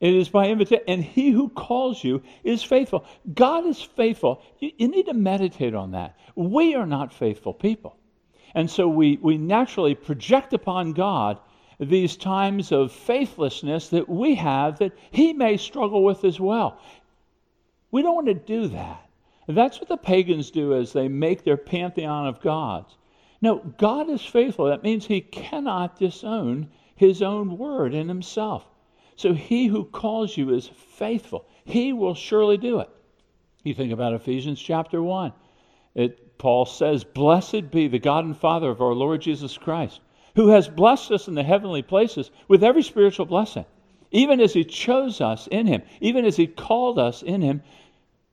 It 0.00 0.14
is 0.14 0.30
by 0.30 0.48
invitation. 0.48 0.84
And 0.88 1.04
he 1.04 1.30
who 1.30 1.50
calls 1.50 2.02
you 2.02 2.22
is 2.42 2.62
faithful. 2.62 3.04
God 3.34 3.66
is 3.66 3.82
faithful. 3.82 4.42
You, 4.58 4.72
you, 4.78 4.88
need 4.88 5.06
to 5.06 5.14
meditate 5.14 5.74
on 5.74 5.90
that. 5.90 6.16
We 6.34 6.74
are 6.74 6.86
not 6.86 7.12
faithful 7.12 7.52
people. 7.52 7.96
And 8.54 8.70
so 8.70 8.88
we, 8.88 9.18
we 9.20 9.36
naturally 9.36 9.94
project 9.94 10.54
upon 10.54 10.94
God 10.94 11.38
these 11.78 12.16
times 12.16 12.72
of 12.72 12.92
faithlessness 12.92 13.88
that 13.88 14.08
we 14.08 14.34
have 14.34 14.78
that 14.78 14.92
he 15.10 15.32
may 15.32 15.56
struggle 15.56 16.02
with 16.02 16.24
as 16.24 16.40
well. 16.40 16.80
We 17.90 18.02
don't 18.02 18.14
want 18.14 18.28
to 18.28 18.34
do 18.34 18.68
that. 18.68 19.06
That's 19.46 19.80
what 19.80 19.88
the 19.88 19.96
pagans 19.96 20.50
do 20.50 20.74
as 20.74 20.92
they 20.92 21.08
make 21.08 21.42
their 21.42 21.56
pantheon 21.56 22.26
of 22.26 22.40
gods. 22.40 22.96
No, 23.42 23.58
God 23.78 24.10
is 24.10 24.24
faithful. 24.24 24.66
That 24.66 24.82
means 24.82 25.06
he 25.06 25.20
cannot 25.20 25.98
disown 25.98 26.68
his 26.94 27.22
own 27.22 27.56
word 27.56 27.94
in 27.94 28.08
himself. 28.08 28.66
So 29.16 29.32
he 29.32 29.66
who 29.66 29.84
calls 29.84 30.36
you 30.36 30.54
is 30.54 30.68
faithful. 30.68 31.46
He 31.64 31.92
will 31.92 32.14
surely 32.14 32.58
do 32.58 32.80
it. 32.80 32.90
You 33.62 33.74
think 33.74 33.92
about 33.92 34.14
Ephesians 34.14 34.60
chapter 34.60 35.02
1. 35.02 35.32
It, 35.94 36.38
Paul 36.38 36.66
says, 36.66 37.04
Blessed 37.04 37.70
be 37.70 37.88
the 37.88 37.98
God 37.98 38.24
and 38.24 38.36
Father 38.36 38.70
of 38.70 38.80
our 38.80 38.94
Lord 38.94 39.20
Jesus 39.20 39.58
Christ, 39.58 40.00
who 40.36 40.48
has 40.48 40.68
blessed 40.68 41.10
us 41.10 41.28
in 41.28 41.34
the 41.34 41.42
heavenly 41.42 41.82
places 41.82 42.30
with 42.48 42.64
every 42.64 42.82
spiritual 42.82 43.26
blessing, 43.26 43.64
even 44.10 44.40
as 44.40 44.52
he 44.52 44.64
chose 44.64 45.20
us 45.20 45.46
in 45.48 45.66
him, 45.66 45.82
even 46.00 46.24
as 46.24 46.36
he 46.36 46.46
called 46.46 46.98
us 46.98 47.22
in 47.22 47.42
him 47.42 47.62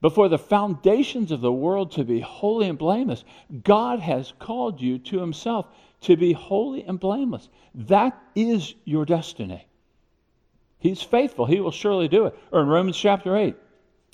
before 0.01 0.29
the 0.29 0.37
foundations 0.37 1.31
of 1.31 1.41
the 1.41 1.51
world 1.51 1.91
to 1.91 2.03
be 2.03 2.19
holy 2.19 2.67
and 2.69 2.77
blameless. 2.77 3.23
God 3.63 3.99
has 3.99 4.33
called 4.39 4.81
you 4.81 4.99
to 4.99 5.19
himself 5.19 5.67
to 6.01 6.15
be 6.15 6.33
holy 6.33 6.83
and 6.83 6.99
blameless. 6.99 7.49
That 7.73 8.19
is 8.35 8.75
your 8.85 9.05
destiny. 9.05 9.67
He's 10.79 11.01
faithful. 11.01 11.45
He 11.45 11.59
will 11.59 11.71
surely 11.71 12.07
do 12.07 12.25
it. 12.25 12.37
Or 12.51 12.61
in 12.61 12.67
Romans 12.67 12.97
chapter 12.97 13.35
8, 13.35 13.55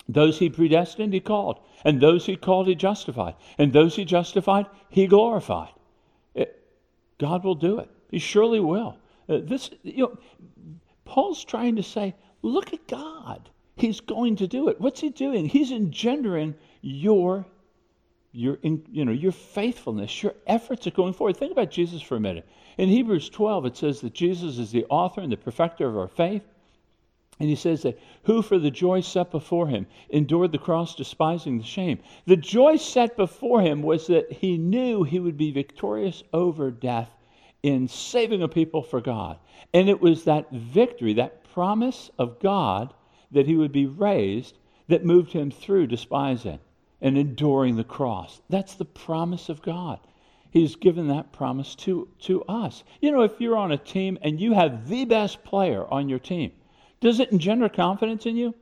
those 0.08 0.40
he 0.40 0.50
predestined, 0.50 1.14
he 1.14 1.20
called. 1.20 1.60
And 1.84 2.00
those 2.00 2.26
he 2.26 2.38
called, 2.38 2.68
he 2.68 2.76
justified. 2.76 3.36
And 3.58 3.74
those 3.74 3.96
he 3.96 4.06
justified, 4.06 4.68
he 4.90 5.08
glorified. 5.08 5.74
It, 6.34 6.64
God 7.18 7.44
will 7.44 7.56
do 7.56 7.80
it. 7.80 7.90
He 8.10 8.20
surely 8.20 8.62
will. 8.62 8.98
Uh, 9.28 9.40
this, 9.44 9.70
you 9.84 10.04
know, 10.04 10.18
Paul's 11.04 11.44
trying 11.44 11.76
to 11.76 11.84
say, 11.84 12.16
look 12.42 12.74
at 12.74 12.88
God. 12.88 13.50
He's 13.76 14.00
going 14.00 14.36
to 14.38 14.48
do 14.48 14.70
it. 14.70 14.80
What's 14.80 15.02
he 15.02 15.10
doing? 15.10 15.46
He's 15.48 15.72
engendering 15.72 16.56
your, 16.82 17.46
your, 18.32 18.58
you 18.62 19.06
know, 19.06 19.12
your 19.12 19.32
faithfulness, 19.32 20.22
your 20.22 20.36
efforts 20.46 20.86
at 20.86 20.94
going 20.94 21.14
forward. 21.14 21.38
Think 21.38 21.52
about 21.52 21.72
Jesus 21.72 22.02
for 22.02 22.16
a 22.16 22.20
minute. 22.20 22.48
In 22.78 22.90
Hebrews 22.90 23.30
12, 23.30 23.66
it 23.66 23.78
says 23.78 24.02
that 24.02 24.14
Jesus 24.14 24.58
is 24.58 24.72
the 24.72 24.86
author 24.86 25.22
and 25.22 25.32
the 25.32 25.38
perfecter 25.38 25.88
of 25.88 25.98
our 25.98 26.08
faith. 26.08 26.44
And 27.40 27.50
he 27.50 27.56
says 27.56 27.82
that 27.82 28.00
who 28.24 28.44
for 28.44 28.60
the 28.60 28.70
joy 28.70 29.02
set 29.02 29.32
before 29.32 29.68
him 29.68 29.88
endured 30.10 30.52
the 30.52 30.60
cross, 30.60 30.96
despising 30.96 31.58
the 31.58 31.64
shame. 31.64 32.00
The 32.28 32.38
joy 32.38 32.78
set 32.78 33.18
before 33.18 33.62
him 33.62 33.82
was 33.82 34.06
that 34.08 34.32
he 34.32 34.58
knew 34.58 35.04
he 35.04 35.20
would 35.20 35.38
be 35.38 35.52
victorious 35.52 36.24
over 36.32 36.70
death 36.70 37.10
in 37.64 37.88
saving 37.88 38.44
a 38.44 38.48
people 38.48 38.84
for 38.84 39.02
God. 39.02 39.40
And 39.74 39.90
it 39.90 40.00
was 40.00 40.26
that 40.26 40.52
victory, 40.52 41.14
that 41.14 41.44
promise 41.54 42.12
of 42.20 42.40
God 42.40 42.94
that 43.34 43.46
he 43.46 43.56
would 43.56 43.72
be 43.72 43.86
raised 43.86 44.58
that 44.88 45.06
moved 45.06 45.32
him 45.32 45.52
through 45.52 45.88
despising 45.88 46.60
and 47.02 47.18
enduring 47.18 47.76
the 47.76 47.84
cross. 47.84 48.42
That's 48.50 48.76
the 48.76 48.86
promise 48.86 49.50
of 49.50 49.62
God. 49.62 50.00
He's 50.52 50.76
given 50.76 51.08
that 51.08 51.34
promise 51.34 51.76
to, 51.76 52.08
to 52.22 52.44
us. 52.44 52.84
You 53.02 53.12
know, 53.12 53.24
if 53.24 53.42
you're 53.42 53.58
on 53.58 53.72
a 53.72 53.78
team 53.78 54.20
and 54.22 54.40
you 54.40 54.54
have 54.54 54.88
the 54.88 55.06
best 55.06 55.44
player 55.44 55.86
on 55.92 56.10
your 56.10 56.20
team, 56.20 56.52
does 57.02 57.20
it 57.20 57.32
engender 57.32 57.70
confidence 57.70 58.26
in 58.26 58.38
you? 58.38 58.54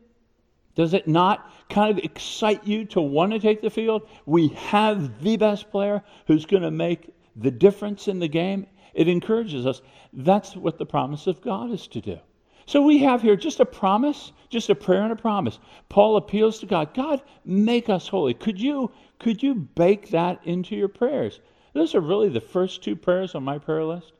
Does 0.73 0.93
it 0.93 1.07
not 1.07 1.51
kind 1.69 1.91
of 1.91 2.03
excite 2.03 2.65
you 2.65 2.85
to 2.85 3.01
want 3.01 3.33
to 3.33 3.39
take 3.39 3.61
the 3.61 3.69
field? 3.69 4.07
We 4.25 4.47
have 4.49 5.21
the 5.21 5.35
best 5.37 5.69
player 5.69 6.01
who's 6.27 6.45
going 6.45 6.63
to 6.63 6.71
make 6.71 7.13
the 7.35 7.51
difference 7.51 8.07
in 8.07 8.19
the 8.19 8.29
game. 8.29 8.67
It 8.93 9.07
encourages 9.07 9.65
us. 9.65 9.81
That's 10.13 10.55
what 10.55 10.77
the 10.77 10.85
promise 10.85 11.27
of 11.27 11.41
God 11.41 11.71
is 11.71 11.87
to 11.87 12.01
do. 12.01 12.19
So 12.65 12.81
we 12.81 12.99
have 12.99 13.21
here 13.21 13.35
just 13.35 13.59
a 13.59 13.65
promise, 13.65 14.31
just 14.49 14.69
a 14.69 14.75
prayer 14.75 15.03
and 15.03 15.11
a 15.11 15.15
promise. 15.15 15.59
Paul 15.89 16.17
appeals 16.17 16.59
to 16.59 16.65
God. 16.65 16.93
God, 16.93 17.21
make 17.45 17.89
us 17.89 18.07
holy. 18.07 18.33
Could 18.33 18.59
you 18.59 18.91
could 19.19 19.43
you 19.43 19.53
bake 19.53 20.09
that 20.09 20.41
into 20.45 20.75
your 20.75 20.87
prayers? 20.87 21.39
Those 21.73 21.95
are 21.95 22.01
really 22.01 22.29
the 22.29 22.41
first 22.41 22.83
two 22.83 22.95
prayers 22.95 23.35
on 23.35 23.43
my 23.43 23.57
prayer 23.59 23.83
list. 23.83 24.13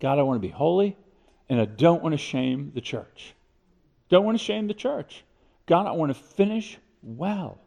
God, 0.00 0.18
I 0.18 0.22
want 0.22 0.36
to 0.40 0.46
be 0.46 0.52
holy, 0.52 0.96
and 1.48 1.60
I 1.60 1.64
don't 1.64 2.02
want 2.02 2.12
to 2.12 2.18
shame 2.18 2.72
the 2.74 2.80
church. 2.80 3.34
Don't 4.08 4.24
want 4.24 4.38
to 4.38 4.44
shame 4.44 4.68
the 4.68 4.74
church. 4.74 5.24
God, 5.66 5.86
I 5.86 5.92
want 5.92 6.14
to 6.14 6.22
finish 6.22 6.78
well. 7.02 7.58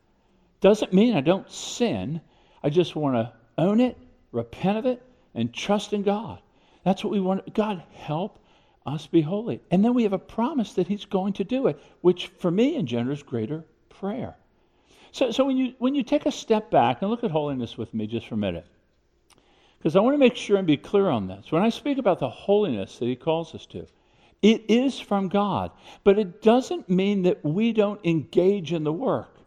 Doesn't 0.62 0.94
mean 0.94 1.15
I 1.15 1.22
don't 1.22 1.50
sin. 1.51 2.22
I 2.63 2.70
just 2.70 2.96
want 2.96 3.15
to 3.15 3.34
own 3.58 3.79
it, 3.79 3.98
repent 4.32 4.77
of 4.77 4.86
it, 4.86 5.01
and 5.36 5.53
trust 5.53 5.94
in 5.94 6.03
God. 6.03 6.39
That's 6.84 7.03
what 7.03 7.12
we 7.12 7.20
want. 7.20 7.53
God, 7.53 7.84
help 7.91 8.39
us 8.88 9.06
be 9.06 9.22
holy. 9.22 9.62
And 9.70 9.84
then 9.84 9.94
we 9.94 10.03
have 10.03 10.13
a 10.13 10.20
promise 10.20 10.74
that 10.74 10.88
He's 10.88 11.06
going 11.06 11.34
to 11.34 11.44
do 11.44 11.67
it, 11.67 11.79
which 12.01 12.27
for 12.27 12.50
me 12.50 12.77
engenders 12.77 13.22
greater 13.22 13.65
prayer. 13.89 14.36
So, 15.12 15.32
so 15.32 15.46
when, 15.46 15.58
you, 15.58 15.74
when 15.79 15.94
you 15.94 16.03
take 16.03 16.25
a 16.25 16.32
step 16.32 16.72
back 16.72 17.01
and 17.01 17.12
look 17.12 17.24
at 17.24 17.32
holiness 17.32 17.77
with 17.77 17.94
me 17.94 18.08
just 18.08 18.27
for 18.27 18.36
a 18.36 18.38
minute, 18.38 18.65
because 19.77 19.96
I 19.96 20.00
want 20.00 20.15
to 20.15 20.20
make 20.20 20.36
sure 20.36 20.58
and 20.58 20.65
be 20.65 20.77
clear 20.77 21.10
on 21.10 21.27
this. 21.27 21.51
When 21.51 21.62
I 21.62 21.70
speak 21.70 21.98
about 21.98 22.20
the 22.20 22.29
holiness 22.29 22.98
that 22.98 23.06
He 23.06 23.15
calls 23.15 23.53
us 23.53 23.65
to, 23.67 23.86
it 24.41 24.65
is 24.70 25.00
from 25.00 25.29
God, 25.29 25.72
but 26.03 26.20
it 26.20 26.41
doesn't 26.41 26.89
mean 26.89 27.24
that 27.24 27.44
we 27.44 27.74
don't 27.74 28.03
engage 28.06 28.72
in 28.72 28.84
the 28.84 28.94
work. 28.94 29.38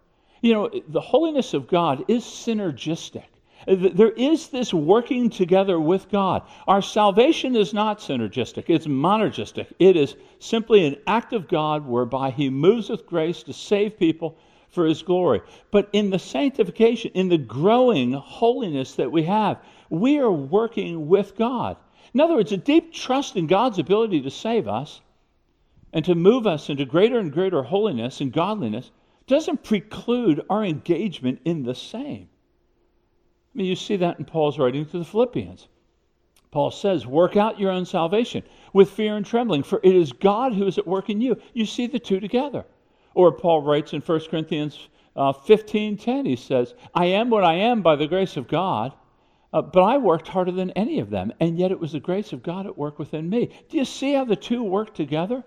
You 0.42 0.52
know, 0.52 0.70
the 0.88 1.00
holiness 1.00 1.54
of 1.54 1.68
God 1.68 2.04
is 2.08 2.24
synergistic. 2.24 3.24
There 3.66 4.12
is 4.12 4.48
this 4.48 4.72
working 4.72 5.28
together 5.28 5.78
with 5.78 6.08
God. 6.08 6.42
Our 6.66 6.80
salvation 6.80 7.56
is 7.56 7.74
not 7.74 7.98
synergistic, 7.98 8.64
it's 8.68 8.86
monergistic. 8.86 9.66
It 9.78 9.96
is 9.96 10.16
simply 10.38 10.86
an 10.86 10.96
act 11.06 11.32
of 11.32 11.48
God 11.48 11.86
whereby 11.86 12.30
He 12.30 12.48
moves 12.48 12.88
with 12.88 13.06
grace 13.06 13.42
to 13.44 13.52
save 13.52 13.98
people 13.98 14.38
for 14.70 14.86
His 14.86 15.02
glory. 15.02 15.42
But 15.70 15.90
in 15.92 16.10
the 16.10 16.18
sanctification, 16.18 17.10
in 17.14 17.28
the 17.28 17.38
growing 17.38 18.12
holiness 18.12 18.94
that 18.94 19.12
we 19.12 19.24
have, 19.24 19.58
we 19.90 20.18
are 20.18 20.32
working 20.32 21.08
with 21.08 21.36
God. 21.36 21.76
In 22.14 22.20
other 22.20 22.34
words, 22.34 22.52
a 22.52 22.56
deep 22.56 22.92
trust 22.92 23.36
in 23.36 23.46
God's 23.46 23.78
ability 23.78 24.22
to 24.22 24.30
save 24.30 24.68
us 24.68 25.00
and 25.92 26.04
to 26.04 26.14
move 26.14 26.46
us 26.46 26.70
into 26.70 26.84
greater 26.84 27.18
and 27.18 27.32
greater 27.32 27.62
holiness 27.62 28.20
and 28.20 28.32
godliness 28.32 28.90
doesn't 29.26 29.62
preclude 29.62 30.44
our 30.48 30.64
engagement 30.64 31.40
in 31.44 31.64
the 31.64 31.74
same. 31.74 32.28
I 33.54 33.58
mean, 33.58 33.66
you 33.66 33.76
see 33.76 33.96
that 33.96 34.18
in 34.18 34.24
Paul's 34.24 34.58
writing 34.58 34.86
to 34.86 34.98
the 34.98 35.04
Philippians. 35.04 35.68
Paul 36.50 36.70
says, 36.70 37.06
Work 37.06 37.36
out 37.36 37.60
your 37.60 37.70
own 37.70 37.84
salvation 37.84 38.42
with 38.72 38.90
fear 38.90 39.16
and 39.16 39.26
trembling, 39.26 39.62
for 39.62 39.80
it 39.82 39.94
is 39.94 40.12
God 40.12 40.54
who 40.54 40.66
is 40.66 40.78
at 40.78 40.86
work 40.86 41.10
in 41.10 41.20
you. 41.20 41.36
You 41.52 41.66
see 41.66 41.86
the 41.86 41.98
two 41.98 42.20
together. 42.20 42.64
Or 43.14 43.32
Paul 43.32 43.62
writes 43.62 43.92
in 43.92 44.00
1 44.00 44.20
Corinthians 44.30 44.88
uh, 45.16 45.32
15 45.32 45.96
10, 45.96 46.26
he 46.26 46.36
says, 46.36 46.74
I 46.94 47.06
am 47.06 47.30
what 47.30 47.44
I 47.44 47.54
am 47.54 47.82
by 47.82 47.96
the 47.96 48.06
grace 48.06 48.36
of 48.36 48.46
God, 48.46 48.92
uh, 49.52 49.62
but 49.62 49.82
I 49.82 49.98
worked 49.98 50.28
harder 50.28 50.52
than 50.52 50.70
any 50.70 51.00
of 51.00 51.10
them, 51.10 51.32
and 51.40 51.58
yet 51.58 51.72
it 51.72 51.80
was 51.80 51.92
the 51.92 52.00
grace 52.00 52.32
of 52.32 52.44
God 52.44 52.66
at 52.66 52.78
work 52.78 52.98
within 52.98 53.28
me. 53.28 53.50
Do 53.68 53.76
you 53.76 53.84
see 53.84 54.12
how 54.12 54.24
the 54.24 54.36
two 54.36 54.62
work 54.62 54.94
together? 54.94 55.42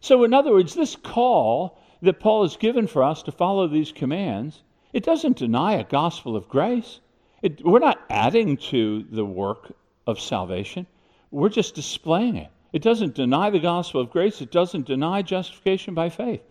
So, 0.00 0.24
in 0.24 0.32
other 0.32 0.52
words, 0.52 0.74
this 0.74 0.96
call 0.96 1.78
that 2.00 2.18
Paul 2.18 2.42
has 2.42 2.56
given 2.56 2.86
for 2.86 3.02
us 3.02 3.22
to 3.24 3.30
follow 3.30 3.68
these 3.68 3.92
commands, 3.92 4.62
it 4.92 5.04
doesn't 5.04 5.36
deny 5.36 5.74
a 5.74 5.84
gospel 5.84 6.34
of 6.34 6.48
grace. 6.48 7.00
It, 7.42 7.64
we're 7.64 7.80
not 7.80 8.00
adding 8.08 8.56
to 8.68 9.02
the 9.10 9.24
work 9.24 9.72
of 10.06 10.20
salvation, 10.20 10.86
we're 11.30 11.48
just 11.48 11.74
displaying 11.74 12.36
it. 12.36 12.50
It 12.72 12.82
doesn't 12.82 13.14
deny 13.14 13.50
the 13.50 13.58
gospel 13.58 14.00
of 14.00 14.10
grace, 14.10 14.40
it 14.40 14.50
doesn't 14.50 14.86
deny 14.86 15.22
justification 15.22 15.94
by 15.94 16.08
faith. 16.08 16.42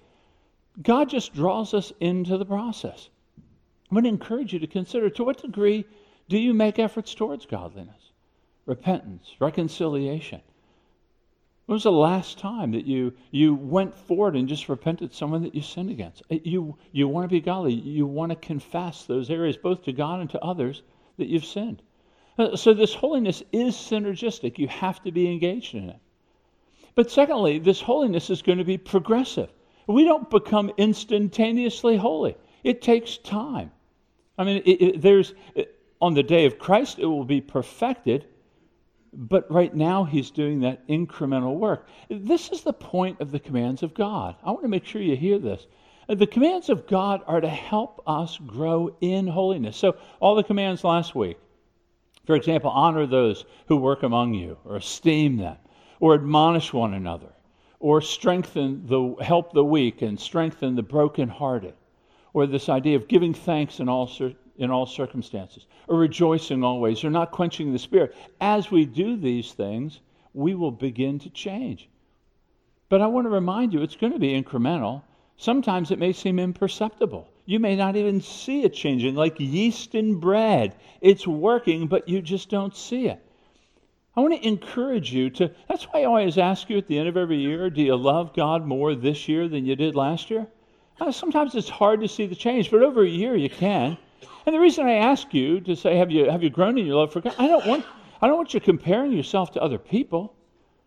God 0.82 1.10
just 1.10 1.34
draws 1.34 1.74
us 1.74 1.92
into 2.00 2.38
the 2.38 2.46
process. 2.46 3.10
I'm 3.90 3.96
going 3.96 4.04
to 4.04 4.10
encourage 4.10 4.54
you 4.54 4.60
to 4.60 4.68
consider 4.68 5.10
to 5.10 5.24
what 5.24 5.42
degree 5.42 5.86
do 6.30 6.38
you 6.38 6.54
make 6.54 6.80
efforts 6.80 7.14
towards 7.14 7.46
godliness, 7.46 8.12
repentance, 8.66 9.36
reconciliation? 9.40 10.42
When 11.72 11.78
was 11.78 11.84
the 11.84 11.92
last 11.94 12.38
time 12.38 12.72
that 12.72 12.86
you, 12.86 13.14
you 13.32 13.56
went 13.56 13.96
forward 13.96 14.36
and 14.36 14.46
just 14.46 14.68
repented 14.68 15.14
someone 15.14 15.42
that 15.44 15.56
you 15.56 15.62
sinned 15.62 15.90
against? 15.90 16.22
Uh, 16.30 16.36
you, 16.44 16.76
you 16.92 17.08
want 17.08 17.24
to 17.24 17.34
be 17.34 17.40
godly. 17.40 17.72
You 17.72 18.06
want 18.06 18.34
to 18.34 18.36
confess 18.36 19.06
those 19.06 19.30
areas 19.30 19.56
both 19.56 19.82
to 19.84 19.94
God 19.94 20.20
and 20.20 20.30
to 20.32 20.40
others 20.42 20.84
that 21.18 21.28
you've 21.28 21.46
sinned. 21.46 21.82
Uh, 22.38 22.58
so 22.58 22.74
this 22.74 22.94
holiness 22.94 23.42
is 23.54 23.74
synergistic. 23.74 24.58
You 24.58 24.68
have 24.68 25.02
to 25.04 25.14
be 25.14 25.32
engaged 25.32 25.74
in 25.74 25.90
it. 25.90 25.96
But 26.94 27.10
secondly, 27.10 27.58
this 27.58 27.80
holiness 27.80 28.30
is 28.30 28.42
going 28.42 28.58
to 28.58 28.66
be 28.66 28.78
progressive. 28.78 29.50
We 29.88 30.04
don't 30.04 30.30
become 30.30 30.74
instantaneously 30.76 31.96
holy. 31.96 32.36
It 32.66 32.82
takes 32.82 33.18
time. 33.18 33.72
I 34.38 34.44
mean, 34.44 34.62
it, 34.66 34.82
it, 34.82 35.02
there's 35.02 35.34
on 36.02 36.16
the 36.16 36.24
day 36.24 36.46
of 36.46 36.60
Christ 36.60 37.00
it 37.00 37.06
will 37.06 37.24
be 37.24 37.40
perfected, 37.40 38.26
but 39.14 39.52
right 39.52 39.74
now, 39.76 40.06
he's 40.06 40.32
doing 40.32 40.62
that 40.62 40.88
incremental 40.88 41.58
work. 41.58 41.88
This 42.10 42.50
is 42.50 42.62
the 42.62 42.74
point 42.74 43.20
of 43.20 43.32
the 43.32 43.40
commands 43.40 43.84
of 43.84 43.94
God. 43.94 44.36
I 44.44 44.52
want 44.52 44.64
to 44.64 44.70
make 44.70 44.86
sure 44.86 45.02
you 45.02 45.18
hear 45.18 45.38
this. 45.38 45.68
The 46.08 46.28
commands 46.28 46.70
of 46.70 46.88
God 46.88 47.22
are 47.28 47.42
to 47.42 47.50
help 47.50 48.02
us 48.08 48.38
grow 48.38 48.96
in 49.02 49.28
holiness. 49.28 49.78
So, 49.78 49.96
all 50.20 50.36
the 50.36 50.44
commands 50.44 50.84
last 50.84 51.14
week, 51.14 51.38
for 52.26 52.36
example, 52.36 52.70
honor 52.70 53.06
those 53.06 53.46
who 53.68 53.78
work 53.78 54.04
among 54.04 54.34
you, 54.34 54.58
or 54.64 54.78
esteem 54.78 55.38
them, 55.38 55.58
or 56.00 56.14
admonish 56.14 56.72
one 56.72 56.94
another, 56.94 57.34
or 57.80 58.02
strengthen 58.02 58.86
the 58.88 59.16
help 59.22 59.52
the 59.52 59.66
weak 59.66 60.02
and 60.02 60.20
strengthen 60.20 60.76
the 60.76 60.84
brokenhearted, 60.84 61.74
or 62.34 62.48
this 62.48 62.70
idea 62.70 62.96
of 62.96 63.08
giving 63.08 63.34
thanks 63.34 63.80
in 63.80 63.90
all 63.90 64.08
in 64.62 64.72
all 64.72 64.86
circumstances, 64.86 65.66
or 65.88 65.98
rejoicing 65.98 66.64
always, 66.64 67.04
or 67.04 67.10
not 67.10 67.32
quenching 67.32 67.74
the 67.74 67.80
spirit. 67.80 68.16
As 68.40 68.72
we 68.72 68.86
do 68.86 69.18
these 69.18 69.54
things, 69.54 70.00
we 70.34 70.56
will 70.56 70.72
begin 70.72 71.20
to 71.20 71.30
change. 71.30 71.90
But 72.88 73.02
I 73.02 73.08
want 73.08 73.26
to 73.26 73.32
remind 73.32 73.74
you, 73.74 73.82
it's 73.82 73.96
going 73.96 74.14
to 74.14 74.20
be 74.20 74.42
incremental. 74.42 75.02
Sometimes 75.38 75.92
it 75.92 76.00
may 76.00 76.14
seem 76.14 76.40
imperceptible. 76.40 77.28
You 77.46 77.60
may 77.60 77.76
not 77.76 77.96
even 77.96 78.22
see 78.22 78.64
it 78.64 78.74
changing, 78.74 79.16
like 79.16 79.40
yeast 79.40 79.96
in 79.96 80.20
bread. 80.20 80.76
It's 81.02 81.26
working, 81.26 81.88
but 81.88 82.08
you 82.08 82.22
just 82.22 82.50
don't 82.50 82.76
see 82.76 83.08
it. 83.08 83.20
I 84.16 84.20
want 84.20 84.40
to 84.40 84.48
encourage 84.48 85.12
you 85.14 85.30
to, 85.32 85.52
that's 85.68 85.86
why 85.86 86.02
I 86.02 86.06
always 86.06 86.38
ask 86.38 86.70
you 86.70 86.78
at 86.78 86.88
the 86.88 87.00
end 87.00 87.08
of 87.08 87.18
every 87.18 87.38
year 87.38 87.70
do 87.70 87.82
you 87.82 87.96
love 87.96 88.36
God 88.36 88.66
more 88.66 88.94
this 88.94 89.28
year 89.28 89.48
than 89.48 89.66
you 89.66 89.76
did 89.76 89.96
last 89.96 90.30
year? 90.30 90.48
Uh, 91.00 91.12
sometimes 91.12 91.56
it's 91.56 91.70
hard 91.70 92.02
to 92.02 92.08
see 92.08 92.28
the 92.28 92.36
change, 92.36 92.70
but 92.70 92.84
over 92.84 93.02
a 93.02 93.10
year 93.10 93.36
you 93.36 93.50
can. 93.50 93.98
And 94.46 94.56
the 94.56 94.60
reason 94.60 94.86
I 94.86 94.94
ask 94.94 95.34
you 95.34 95.60
to 95.62 95.76
say, 95.76 95.98
have 95.98 96.12
you, 96.12 96.30
have 96.30 96.44
you 96.44 96.50
grown 96.50 96.78
in 96.78 96.86
your 96.86 96.96
love 96.96 97.14
for 97.14 97.22
God? 97.22 97.36
I 97.38 97.48
don't 97.48 97.66
want, 97.66 97.86
I 98.22 98.28
don't 98.28 98.38
want 98.38 98.54
you 98.54 98.60
comparing 98.60 99.12
yourself 99.12 99.52
to 99.54 99.62
other 99.62 99.78
people. 99.78 100.36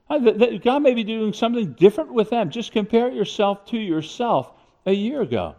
God 0.09 0.83
may 0.83 0.94
be 0.94 1.05
doing 1.05 1.33
something 1.33 1.73
different 1.73 2.12
with 2.12 2.31
them. 2.31 2.51
Just 2.51 2.73
compare 2.73 3.11
yourself 3.11 3.64
to 3.66 3.79
yourself 3.79 4.53
a 4.87 4.92
year 4.92 5.23
ago. 5.23 5.57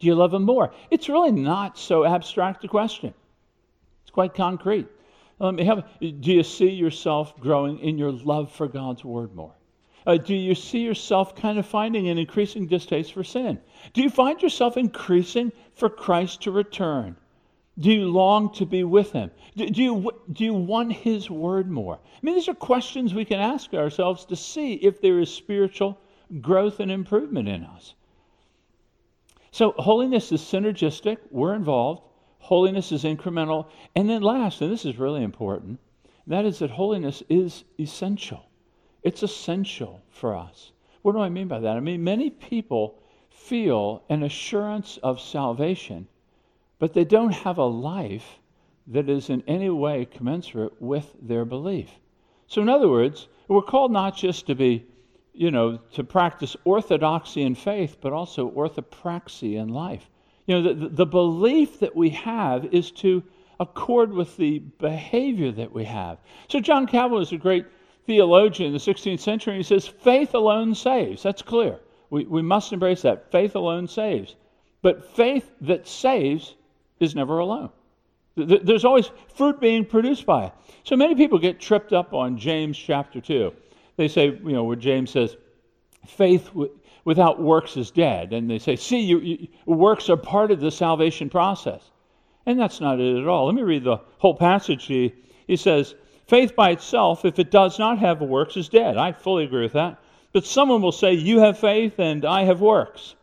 Do 0.00 0.06
you 0.06 0.14
love 0.14 0.34
Him 0.34 0.42
more? 0.42 0.74
It's 0.90 1.08
really 1.08 1.30
not 1.30 1.78
so 1.78 2.04
abstract 2.04 2.64
a 2.64 2.68
question. 2.68 3.14
It's 4.02 4.10
quite 4.10 4.34
concrete. 4.34 4.88
Let 5.38 5.54
me 5.54 5.64
have, 5.64 5.88
do 6.00 6.32
you 6.32 6.42
see 6.42 6.70
yourself 6.70 7.38
growing 7.40 7.78
in 7.78 7.98
your 7.98 8.12
love 8.12 8.52
for 8.52 8.66
God's 8.68 9.04
Word 9.04 9.34
more? 9.34 9.54
Uh, 10.06 10.16
do 10.16 10.34
you 10.34 10.54
see 10.54 10.80
yourself 10.80 11.36
kind 11.36 11.58
of 11.58 11.66
finding 11.66 12.08
an 12.08 12.18
increasing 12.18 12.66
distaste 12.66 13.12
for 13.12 13.24
sin? 13.24 13.60
Do 13.92 14.02
you 14.02 14.10
find 14.10 14.42
yourself 14.42 14.76
increasing 14.76 15.52
for 15.74 15.88
Christ 15.88 16.42
to 16.42 16.50
return? 16.50 17.16
Do 17.78 17.90
you 17.90 18.10
long 18.10 18.52
to 18.54 18.66
be 18.66 18.84
with 18.84 19.12
him? 19.12 19.30
Do, 19.56 19.66
do, 19.66 19.82
you, 19.82 20.10
do 20.30 20.44
you 20.44 20.54
want 20.54 20.92
his 20.92 21.30
word 21.30 21.70
more? 21.70 21.94
I 21.96 22.18
mean, 22.20 22.34
these 22.34 22.48
are 22.48 22.54
questions 22.54 23.14
we 23.14 23.24
can 23.24 23.40
ask 23.40 23.72
ourselves 23.72 24.24
to 24.26 24.36
see 24.36 24.74
if 24.74 25.00
there 25.00 25.20
is 25.20 25.32
spiritual 25.32 25.98
growth 26.40 26.80
and 26.80 26.90
improvement 26.90 27.48
in 27.48 27.64
us. 27.64 27.94
So, 29.52 29.72
holiness 29.72 30.32
is 30.32 30.40
synergistic, 30.40 31.18
we're 31.30 31.54
involved. 31.54 32.02
Holiness 32.38 32.90
is 32.90 33.04
incremental. 33.04 33.68
And 33.94 34.10
then, 34.10 34.22
last, 34.22 34.60
and 34.60 34.72
this 34.72 34.84
is 34.84 34.98
really 34.98 35.22
important, 35.22 35.78
that 36.26 36.44
is 36.44 36.58
that 36.58 36.70
holiness 36.70 37.22
is 37.28 37.64
essential. 37.78 38.44
It's 39.02 39.22
essential 39.22 40.02
for 40.10 40.34
us. 40.34 40.72
What 41.02 41.12
do 41.12 41.20
I 41.20 41.28
mean 41.28 41.48
by 41.48 41.58
that? 41.58 41.76
I 41.76 41.80
mean, 41.80 42.04
many 42.04 42.30
people 42.30 42.98
feel 43.30 44.04
an 44.08 44.22
assurance 44.22 44.98
of 45.02 45.20
salvation, 45.20 46.06
but 46.78 46.92
they 46.92 47.04
don't 47.04 47.32
have 47.32 47.58
a 47.58 47.64
life 47.64 48.38
that 48.86 49.08
is 49.08 49.30
in 49.30 49.42
any 49.46 49.70
way 49.70 50.04
commensurate 50.04 50.80
with 50.80 51.14
their 51.20 51.44
belief. 51.44 51.90
So, 52.46 52.62
in 52.62 52.68
other 52.68 52.88
words, 52.88 53.28
we're 53.48 53.62
called 53.62 53.92
not 53.92 54.16
just 54.16 54.46
to 54.46 54.54
be, 54.54 54.86
you 55.32 55.50
know, 55.50 55.78
to 55.94 56.04
practice 56.04 56.56
orthodoxy 56.64 57.42
in 57.42 57.54
faith, 57.54 57.96
but 58.00 58.12
also 58.12 58.50
orthopraxy 58.50 59.56
in 59.56 59.68
life. 59.68 60.08
You 60.46 60.60
know, 60.60 60.74
the, 60.74 60.88
the 60.88 61.06
belief 61.06 61.80
that 61.80 61.94
we 61.94 62.10
have 62.10 62.66
is 62.66 62.90
to 62.92 63.22
accord 63.58 64.12
with 64.12 64.36
the 64.36 64.58
behavior 64.58 65.52
that 65.52 65.72
we 65.72 65.84
have. 65.84 66.18
So, 66.48 66.60
John 66.60 66.86
Calvin 66.86 67.18
was 67.18 67.32
a 67.32 67.38
great 67.38 67.66
theologian 68.12 68.66
in 68.66 68.72
the 68.74 68.78
16th 68.78 69.20
century, 69.20 69.56
he 69.56 69.62
says, 69.62 69.88
faith 69.88 70.34
alone 70.34 70.74
saves. 70.74 71.22
That's 71.22 71.40
clear. 71.40 71.78
We, 72.10 72.26
we 72.26 72.42
must 72.42 72.72
embrace 72.72 73.00
that. 73.02 73.32
Faith 73.32 73.54
alone 73.54 73.88
saves. 73.88 74.36
But 74.82 75.16
faith 75.16 75.50
that 75.62 75.88
saves 75.88 76.56
is 77.00 77.14
never 77.14 77.38
alone. 77.38 77.70
There's 78.36 78.84
always 78.84 79.10
fruit 79.34 79.60
being 79.60 79.86
produced 79.86 80.26
by 80.26 80.46
it. 80.46 80.52
So 80.84 80.94
many 80.94 81.14
people 81.14 81.38
get 81.38 81.58
tripped 81.58 81.94
up 81.94 82.12
on 82.12 82.36
James 82.36 82.76
chapter 82.76 83.20
2. 83.20 83.52
They 83.96 84.08
say, 84.08 84.26
you 84.26 84.52
know, 84.52 84.64
where 84.64 84.76
James 84.76 85.10
says, 85.10 85.36
faith 86.06 86.46
w- 86.48 86.70
without 87.04 87.40
works 87.40 87.76
is 87.76 87.90
dead. 87.90 88.34
And 88.34 88.50
they 88.50 88.58
say, 88.58 88.76
see, 88.76 89.00
you, 89.00 89.20
you, 89.20 89.48
works 89.64 90.10
are 90.10 90.16
part 90.16 90.50
of 90.50 90.60
the 90.60 90.70
salvation 90.70 91.30
process. 91.30 91.90
And 92.44 92.58
that's 92.58 92.80
not 92.80 93.00
it 93.00 93.16
at 93.16 93.26
all. 93.26 93.46
Let 93.46 93.54
me 93.54 93.62
read 93.62 93.84
the 93.84 93.98
whole 94.18 94.34
passage. 94.34 94.84
He, 94.84 95.14
he 95.46 95.56
says, 95.56 95.94
Faith 96.26 96.54
by 96.54 96.70
itself, 96.70 97.24
if 97.24 97.38
it 97.38 97.50
does 97.50 97.78
not 97.78 97.98
have 97.98 98.20
works, 98.20 98.56
is 98.56 98.68
dead. 98.68 98.96
I 98.96 99.12
fully 99.12 99.44
agree 99.44 99.62
with 99.62 99.72
that. 99.72 99.98
But 100.32 100.46
someone 100.46 100.80
will 100.80 100.92
say, 100.92 101.12
You 101.12 101.40
have 101.40 101.58
faith 101.58 101.98
and 101.98 102.24
I 102.24 102.44
have 102.44 102.60
works. 102.60 103.14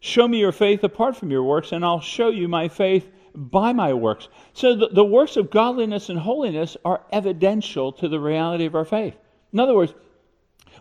Show 0.00 0.26
me 0.26 0.40
your 0.40 0.52
faith 0.52 0.82
apart 0.82 1.16
from 1.16 1.30
your 1.30 1.42
works, 1.42 1.72
and 1.72 1.84
I'll 1.84 2.00
show 2.00 2.28
you 2.28 2.48
my 2.48 2.68
faith 2.68 3.10
by 3.34 3.72
my 3.72 3.92
works. 3.94 4.28
So 4.52 4.74
the, 4.74 4.88
the 4.88 5.04
works 5.04 5.36
of 5.36 5.50
godliness 5.50 6.08
and 6.08 6.18
holiness 6.18 6.76
are 6.84 7.02
evidential 7.12 7.92
to 7.92 8.08
the 8.08 8.18
reality 8.18 8.64
of 8.64 8.74
our 8.74 8.84
faith. 8.84 9.16
In 9.52 9.60
other 9.60 9.74
words, 9.74 9.94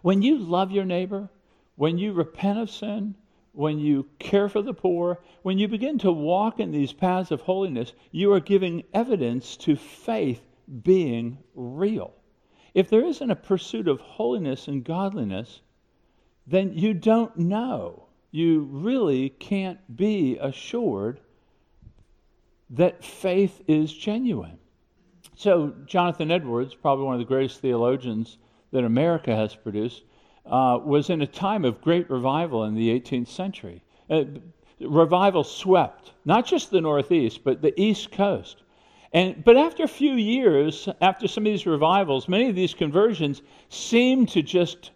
when 0.01 0.21
you 0.21 0.37
love 0.37 0.71
your 0.71 0.85
neighbor, 0.85 1.29
when 1.75 1.97
you 1.97 2.13
repent 2.13 2.59
of 2.59 2.69
sin, 2.69 3.15
when 3.51 3.79
you 3.79 4.07
care 4.19 4.47
for 4.47 4.61
the 4.61 4.73
poor, 4.73 5.19
when 5.41 5.57
you 5.57 5.67
begin 5.67 5.97
to 5.99 6.11
walk 6.11 6.59
in 6.59 6.71
these 6.71 6.93
paths 6.93 7.31
of 7.31 7.41
holiness, 7.41 7.93
you 8.11 8.31
are 8.31 8.39
giving 8.39 8.83
evidence 8.93 9.57
to 9.57 9.75
faith 9.75 10.41
being 10.83 11.37
real. 11.55 12.13
If 12.73 12.89
there 12.89 13.05
isn't 13.05 13.31
a 13.31 13.35
pursuit 13.35 13.87
of 13.87 13.99
holiness 13.99 14.67
and 14.67 14.83
godliness, 14.83 15.61
then 16.45 16.73
you 16.73 16.93
don't 16.93 17.35
know. 17.37 18.07
You 18.31 18.61
really 18.61 19.29
can't 19.29 19.79
be 19.95 20.37
assured 20.39 21.19
that 22.69 23.03
faith 23.03 23.61
is 23.67 23.91
genuine. 23.91 24.59
So, 25.35 25.73
Jonathan 25.85 26.31
Edwards, 26.31 26.75
probably 26.75 27.05
one 27.05 27.15
of 27.15 27.19
the 27.19 27.25
greatest 27.25 27.61
theologians 27.61 28.37
that 28.71 28.83
America 28.83 29.35
has 29.35 29.55
produced, 29.55 30.03
uh, 30.45 30.79
was 30.83 31.09
in 31.09 31.21
a 31.21 31.27
time 31.27 31.65
of 31.65 31.81
great 31.81 32.09
revival 32.09 32.65
in 32.65 32.75
the 32.75 32.89
18th 32.99 33.29
century. 33.29 33.81
Uh, 34.09 34.25
revival 34.79 35.43
swept 35.43 36.13
not 36.25 36.45
just 36.45 36.71
the 36.71 36.81
Northeast, 36.81 37.43
but 37.43 37.61
the 37.61 37.79
East 37.79 38.11
Coast. 38.11 38.63
And, 39.11 39.43
but 39.43 39.57
after 39.57 39.83
a 39.83 39.87
few 39.87 40.13
years, 40.13 40.87
after 41.01 41.27
some 41.27 41.45
of 41.45 41.51
these 41.51 41.65
revivals, 41.65 42.27
many 42.27 42.49
of 42.49 42.55
these 42.55 42.73
conversions 42.73 43.41
seem 43.69 44.25
to 44.27 44.41
just 44.41 44.91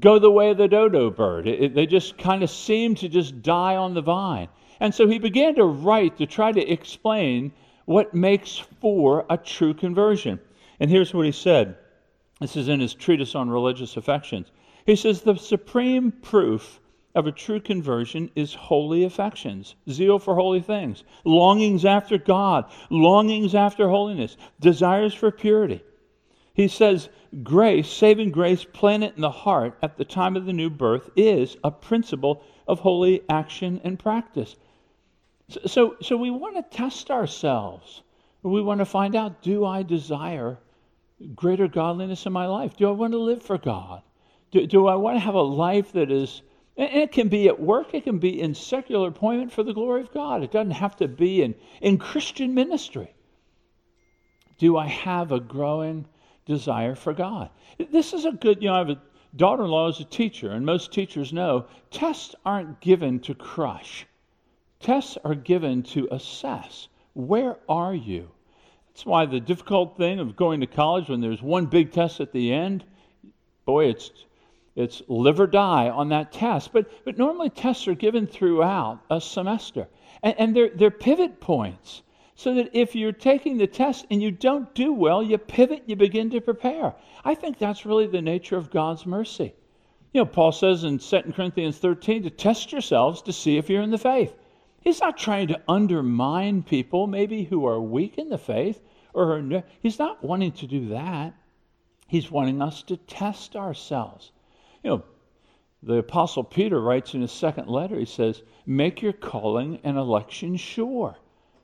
go 0.00 0.18
the 0.18 0.30
way 0.30 0.50
of 0.50 0.58
the 0.58 0.68
dodo 0.68 1.10
bird. 1.10 1.48
It, 1.48 1.62
it, 1.62 1.74
they 1.74 1.86
just 1.86 2.18
kind 2.18 2.42
of 2.42 2.50
seem 2.50 2.94
to 2.96 3.08
just 3.08 3.42
die 3.42 3.76
on 3.76 3.94
the 3.94 4.02
vine. 4.02 4.48
And 4.80 4.94
so 4.94 5.08
he 5.08 5.18
began 5.18 5.54
to 5.56 5.64
write 5.64 6.18
to 6.18 6.26
try 6.26 6.52
to 6.52 6.70
explain 6.70 7.52
what 7.86 8.14
makes 8.14 8.58
for 8.80 9.24
a 9.30 9.36
true 9.36 9.74
conversion. 9.74 10.38
And 10.78 10.90
here's 10.90 11.14
what 11.14 11.26
he 11.26 11.32
said 11.32 11.76
this 12.40 12.54
is 12.54 12.68
in 12.68 12.80
his 12.80 12.94
treatise 12.94 13.34
on 13.34 13.50
religious 13.50 13.96
affections. 13.96 14.52
He 14.86 14.94
says, 14.94 15.22
The 15.22 15.36
supreme 15.36 16.12
proof 16.12 16.80
of 17.18 17.26
a 17.26 17.32
true 17.32 17.58
conversion 17.58 18.30
is 18.36 18.54
holy 18.54 19.02
affections, 19.02 19.74
zeal 19.90 20.20
for 20.20 20.36
holy 20.36 20.60
things, 20.60 21.02
longings 21.24 21.84
after 21.84 22.16
God, 22.16 22.70
longings 22.90 23.56
after 23.56 23.88
holiness, 23.88 24.36
desires 24.60 25.12
for 25.12 25.32
purity. 25.32 25.82
He 26.54 26.68
says, 26.68 27.08
grace, 27.42 27.88
saving 27.88 28.30
grace 28.30 28.64
planted 28.64 29.16
in 29.16 29.22
the 29.22 29.30
heart 29.30 29.76
at 29.82 29.96
the 29.96 30.04
time 30.04 30.36
of 30.36 30.46
the 30.46 30.52
new 30.52 30.70
birth, 30.70 31.10
is 31.16 31.56
a 31.64 31.72
principle 31.72 32.44
of 32.68 32.78
holy 32.78 33.22
action 33.28 33.80
and 33.82 33.98
practice. 33.98 34.54
So, 35.48 35.60
so, 35.66 35.96
so 36.00 36.16
we 36.16 36.30
want 36.30 36.54
to 36.54 36.76
test 36.76 37.10
ourselves. 37.10 38.02
We 38.42 38.62
want 38.62 38.78
to 38.78 38.84
find 38.84 39.16
out 39.16 39.42
do 39.42 39.64
I 39.64 39.82
desire 39.82 40.58
greater 41.34 41.66
godliness 41.66 42.26
in 42.26 42.32
my 42.32 42.46
life? 42.46 42.76
Do 42.76 42.88
I 42.88 42.92
want 42.92 43.12
to 43.12 43.18
live 43.18 43.42
for 43.42 43.58
God? 43.58 44.02
Do, 44.52 44.64
do 44.68 44.86
I 44.86 44.94
want 44.94 45.16
to 45.16 45.20
have 45.20 45.34
a 45.34 45.42
life 45.42 45.92
that 45.92 46.12
is, 46.12 46.42
and 46.78 47.02
it 47.02 47.10
can 47.10 47.28
be 47.28 47.48
at 47.48 47.60
work, 47.60 47.92
it 47.92 48.04
can 48.04 48.18
be 48.18 48.40
in 48.40 48.54
secular 48.54 49.08
employment 49.08 49.52
for 49.52 49.64
the 49.64 49.74
glory 49.74 50.00
of 50.00 50.12
God. 50.12 50.44
It 50.44 50.52
doesn't 50.52 50.70
have 50.70 50.96
to 50.96 51.08
be 51.08 51.42
in, 51.42 51.56
in 51.80 51.98
Christian 51.98 52.54
ministry. 52.54 53.12
Do 54.58 54.76
I 54.76 54.86
have 54.86 55.32
a 55.32 55.40
growing 55.40 56.06
desire 56.46 56.94
for 56.94 57.12
God? 57.12 57.50
This 57.90 58.12
is 58.12 58.24
a 58.24 58.30
good, 58.30 58.62
you 58.62 58.68
know, 58.68 58.76
I 58.76 58.78
have 58.78 58.90
a 58.90 59.02
daughter 59.34 59.64
in 59.64 59.70
law 59.70 59.88
is 59.88 59.98
a 59.98 60.04
teacher, 60.04 60.52
and 60.52 60.64
most 60.64 60.92
teachers 60.92 61.32
know 61.32 61.66
tests 61.90 62.36
aren't 62.46 62.80
given 62.80 63.18
to 63.20 63.34
crush, 63.34 64.06
tests 64.78 65.18
are 65.24 65.34
given 65.34 65.82
to 65.82 66.08
assess. 66.12 66.88
Where 67.14 67.56
are 67.68 67.94
you? 67.94 68.30
That's 68.88 69.04
why 69.04 69.26
the 69.26 69.40
difficult 69.40 69.96
thing 69.96 70.20
of 70.20 70.36
going 70.36 70.60
to 70.60 70.66
college 70.68 71.08
when 71.08 71.20
there's 71.20 71.42
one 71.42 71.66
big 71.66 71.90
test 71.90 72.20
at 72.20 72.32
the 72.32 72.52
end, 72.52 72.84
boy, 73.64 73.86
it's 73.86 74.10
it's 74.78 75.02
live 75.08 75.40
or 75.40 75.48
die 75.48 75.88
on 75.88 76.08
that 76.10 76.30
test. 76.32 76.72
But, 76.72 76.88
but 77.04 77.18
normally 77.18 77.50
tests 77.50 77.88
are 77.88 77.94
given 77.94 78.28
throughout 78.28 79.00
a 79.10 79.20
semester. 79.20 79.88
And, 80.22 80.34
and 80.38 80.56
they're, 80.56 80.70
they're 80.70 80.90
pivot 80.92 81.40
points. 81.40 82.02
So 82.36 82.54
that 82.54 82.70
if 82.72 82.94
you're 82.94 83.10
taking 83.10 83.58
the 83.58 83.66
test 83.66 84.06
and 84.08 84.22
you 84.22 84.30
don't 84.30 84.72
do 84.76 84.92
well, 84.92 85.20
you 85.20 85.36
pivot, 85.36 85.82
you 85.86 85.96
begin 85.96 86.30
to 86.30 86.40
prepare. 86.40 86.94
I 87.24 87.34
think 87.34 87.58
that's 87.58 87.84
really 87.84 88.06
the 88.06 88.22
nature 88.22 88.56
of 88.56 88.70
God's 88.70 89.04
mercy. 89.04 89.52
You 90.12 90.20
know, 90.20 90.26
Paul 90.26 90.52
says 90.52 90.84
in 90.84 91.00
2 91.00 91.32
Corinthians 91.34 91.78
13 91.78 92.22
to 92.22 92.30
test 92.30 92.70
yourselves 92.70 93.20
to 93.22 93.32
see 93.32 93.58
if 93.58 93.68
you're 93.68 93.82
in 93.82 93.90
the 93.90 93.98
faith. 93.98 94.32
He's 94.80 95.00
not 95.00 95.18
trying 95.18 95.48
to 95.48 95.60
undermine 95.66 96.62
people, 96.62 97.08
maybe 97.08 97.42
who 97.42 97.66
are 97.66 97.80
weak 97.80 98.16
in 98.16 98.28
the 98.28 98.38
faith, 98.38 98.80
or 99.12 99.64
he's 99.80 99.98
not 99.98 100.22
wanting 100.22 100.52
to 100.52 100.68
do 100.68 100.90
that. 100.90 101.34
He's 102.06 102.30
wanting 102.30 102.62
us 102.62 102.82
to 102.84 102.96
test 102.96 103.56
ourselves. 103.56 104.30
You 104.82 104.90
know, 104.90 105.04
the 105.82 105.98
Apostle 105.98 106.44
Peter 106.44 106.80
writes 106.80 107.14
in 107.14 107.20
his 107.20 107.32
second 107.32 107.68
letter, 107.68 107.98
he 107.98 108.04
says, 108.04 108.42
Make 108.66 109.00
your 109.00 109.12
calling 109.12 109.80
and 109.84 109.96
election 109.96 110.56
sure. 110.56 111.16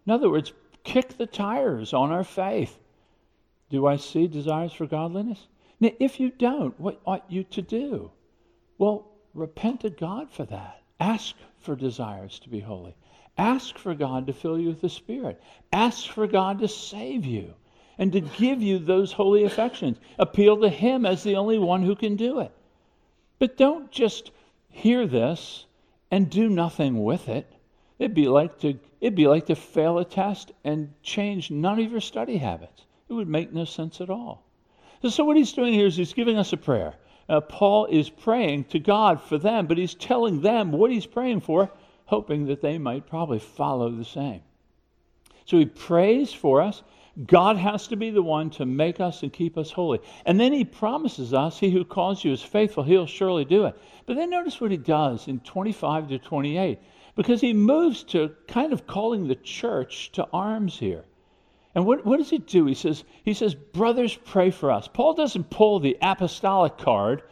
In 0.07 0.13
other 0.13 0.31
words, 0.31 0.53
kick 0.85 1.17
the 1.17 1.27
tires 1.27 1.93
on 1.93 2.13
our 2.13 2.25
faith. 2.25 2.79
Do 3.71 3.87
I 3.87 3.97
see 3.97 4.27
desires 4.27 4.73
for 4.73 4.87
godliness? 4.87 5.47
Now, 5.81 5.91
if 5.99 6.21
you 6.21 6.31
don't, 6.31 6.79
what 6.79 7.01
ought 7.05 7.25
you 7.29 7.45
to 7.45 7.63
do? 7.63 8.11
Well, 8.79 9.07
repent 9.33 9.81
to 9.81 9.91
God 9.91 10.31
for 10.31 10.45
that. 10.45 10.83
Ask 11.01 11.35
for 11.59 11.75
desires 11.75 12.39
to 12.41 12.49
be 12.49 12.61
holy. 12.61 12.95
Ask 13.37 13.79
for 13.79 13.95
God 13.95 14.27
to 14.29 14.33
fill 14.33 14.59
you 14.59 14.69
with 14.69 14.81
the 14.81 14.89
Spirit. 14.89 15.43
Ask 15.73 16.09
for 16.09 16.27
God 16.27 16.61
to 16.61 16.69
save 16.69 17.25
you 17.25 17.55
and 17.99 18.13
to 18.13 18.21
give 18.21 18.63
you 18.63 18.79
those 18.79 19.13
holy 19.13 19.45
affections. 19.45 19.99
Appeal 20.19 20.61
to 20.61 20.69
Him 20.69 21.05
as 21.05 21.23
the 21.23 21.37
only 21.37 21.59
one 21.59 21.83
who 21.83 21.97
can 21.97 22.17
do 22.17 22.41
it. 22.41 22.53
But 23.45 23.59
don't 23.59 23.91
just 23.91 24.31
hear 24.71 25.07
this 25.07 25.67
and 26.11 26.31
do 26.31 26.49
nothing 26.49 27.05
with 27.05 27.29
it. 27.29 27.47
It'd 27.99 28.15
be 28.15 28.27
like 28.27 28.59
to 28.61 28.79
it'd 29.03 29.15
be 29.15 29.27
like 29.27 29.45
to 29.49 29.55
fail 29.55 29.99
a 29.99 30.05
test 30.07 30.53
and 30.65 30.95
change 31.03 31.51
none 31.51 31.79
of 31.79 31.93
your 31.93 32.01
study 32.01 32.39
habits. 32.39 32.87
It 33.07 33.13
would 33.13 33.29
make 33.29 33.53
no 33.53 33.67
sense 33.67 34.01
at 34.01 34.09
all. 34.09 34.47
So 35.07 35.27
what 35.27 35.37
he's 35.37 35.53
doing 35.53 35.75
here 35.75 35.85
is 35.87 35.95
he's 35.95 36.15
giving 36.15 36.39
us 36.39 36.55
a 36.55 36.57
prayer. 36.57 36.95
Uh, 37.29 37.43
Paul 37.43 37.85
is 37.85 38.09
praying 38.09 38.65
to 38.71 38.79
God 38.79 39.21
for 39.21 39.37
them, 39.37 39.67
but 39.67 39.77
he's 39.77 39.95
telling 39.95 40.41
them 40.41 40.73
what 40.73 40.91
he's 40.91 41.05
praying 41.05 41.41
for, 41.41 41.71
hoping 42.07 42.47
that 42.47 42.63
they 42.63 42.79
might 42.79 43.07
probably 43.07 43.41
follow 43.41 43.91
the 43.91 44.07
same. 44.07 44.41
So 45.45 45.59
he 45.59 45.67
prays 45.67 46.33
for 46.33 46.63
us. 46.63 46.83
God 47.27 47.57
has 47.57 47.87
to 47.89 47.97
be 47.97 48.11
the 48.11 48.23
one 48.23 48.51
to 48.51 48.67
make 48.67 48.99
us 48.99 49.23
and 49.23 49.33
keep 49.33 49.57
us 49.57 49.71
holy. 49.71 50.01
And 50.27 50.41
then 50.41 50.53
he 50.53 50.65
promises 50.65 51.33
us, 51.33 51.61
He 51.61 51.71
who 51.71 51.85
calls 51.85 52.25
you 52.25 52.33
is 52.33 52.43
faithful, 52.43 52.83
he'll 52.83 53.07
surely 53.07 53.45
do 53.45 53.67
it. 53.67 53.77
But 54.07 54.17
then 54.17 54.31
notice 54.31 54.61
what 54.61 54.73
he 54.73 54.77
does 54.77 55.29
in 55.29 55.39
25 55.41 56.09
to 56.09 56.19
28, 56.19 56.79
because 57.15 57.41
he 57.41 57.53
moves 57.53 58.03
to 58.05 58.35
kind 58.49 58.73
of 58.73 58.89
calling 58.89 59.29
the 59.29 59.37
church 59.37 60.11
to 60.13 60.27
arms 60.33 60.79
here. 60.79 61.05
And 61.77 61.87
what, 61.87 62.05
what 62.05 62.19
does 62.19 62.31
he 62.31 62.39
do? 62.39 62.67
He 62.67 62.75
says, 62.75 63.05
he 63.25 63.33
says, 63.33 63.55
brothers, 63.55 64.17
pray 64.25 64.51
for 64.51 64.73
us. 64.73 64.89
Paul 64.89 65.15
doesn't 65.15 65.51
pull 65.51 65.79
the 65.79 65.97
apostolic 66.03 66.79
card 66.79 67.23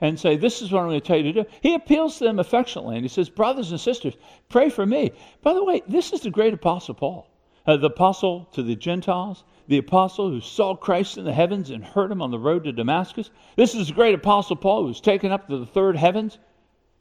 and 0.00 0.18
say, 0.18 0.36
This 0.36 0.62
is 0.62 0.72
what 0.72 0.80
I'm 0.80 0.88
going 0.88 1.00
to 1.00 1.06
tell 1.06 1.16
you 1.16 1.32
to 1.32 1.42
do. 1.44 1.48
He 1.60 1.74
appeals 1.74 2.18
to 2.18 2.24
them 2.24 2.38
affectionately 2.38 2.96
and 2.96 3.04
he 3.04 3.08
says, 3.08 3.28
Brothers 3.28 3.70
and 3.70 3.80
sisters, 3.80 4.14
pray 4.48 4.70
for 4.70 4.84
me. 4.86 5.12
By 5.42 5.52
the 5.54 5.64
way, 5.64 5.82
this 5.86 6.12
is 6.12 6.20
the 6.22 6.30
great 6.30 6.54
apostle 6.54 6.94
Paul 6.94 7.28
uh, 7.66 7.76
the 7.76 7.86
apostle 7.86 8.48
to 8.52 8.62
the 8.62 8.76
Gentiles, 8.76 9.44
the 9.68 9.78
apostle 9.78 10.30
who 10.30 10.40
saw 10.40 10.76
Christ 10.76 11.18
in 11.18 11.24
the 11.24 11.32
heavens 11.32 11.70
and 11.70 11.84
heard 11.84 12.10
him 12.10 12.22
on 12.22 12.30
the 12.30 12.38
road 12.38 12.64
to 12.64 12.72
Damascus. 12.72 13.30
This 13.56 13.74
is 13.74 13.88
the 13.88 13.94
great 13.94 14.14
apostle 14.14 14.56
Paul 14.56 14.82
who 14.82 14.88
was 14.88 15.00
taken 15.00 15.32
up 15.32 15.48
to 15.48 15.58
the 15.58 15.66
third 15.66 15.96
heavens 15.96 16.38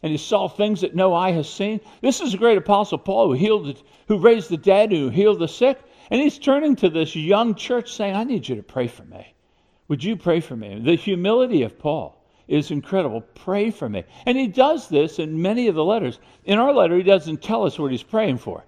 and 0.05 0.11
he 0.11 0.17
saw 0.17 0.47
things 0.47 0.81
that 0.81 0.95
no 0.95 1.13
eye 1.13 1.31
has 1.31 1.49
seen. 1.49 1.81
This 2.01 2.21
is 2.21 2.31
the 2.31 2.37
great 2.37 2.57
apostle 2.57 2.97
Paul 2.97 3.29
who 3.29 3.33
healed, 3.33 3.81
who 4.07 4.19
raised 4.19 4.49
the 4.49 4.57
dead, 4.57 4.91
who 4.91 5.09
healed 5.09 5.39
the 5.39 5.47
sick. 5.47 5.79
And 6.11 6.21
he's 6.21 6.37
turning 6.37 6.75
to 6.75 6.89
this 6.89 7.15
young 7.15 7.55
church 7.55 7.91
saying, 7.91 8.15
I 8.15 8.23
need 8.23 8.47
you 8.47 8.55
to 8.55 8.63
pray 8.63 8.87
for 8.87 9.03
me. 9.03 9.33
Would 9.87 10.03
you 10.03 10.15
pray 10.15 10.41
for 10.41 10.55
me? 10.55 10.79
The 10.79 10.95
humility 10.95 11.63
of 11.63 11.79
Paul 11.79 12.23
is 12.47 12.69
incredible. 12.69 13.21
Pray 13.21 13.71
for 13.71 13.89
me. 13.89 14.03
And 14.25 14.37
he 14.37 14.47
does 14.47 14.89
this 14.89 15.17
in 15.17 15.41
many 15.41 15.67
of 15.67 15.75
the 15.75 15.83
letters. 15.83 16.19
In 16.43 16.59
our 16.59 16.73
letter, 16.73 16.97
he 16.97 17.03
doesn't 17.03 17.41
tell 17.41 17.65
us 17.65 17.79
what 17.79 17.91
he's 17.91 18.03
praying 18.03 18.37
for. 18.37 18.63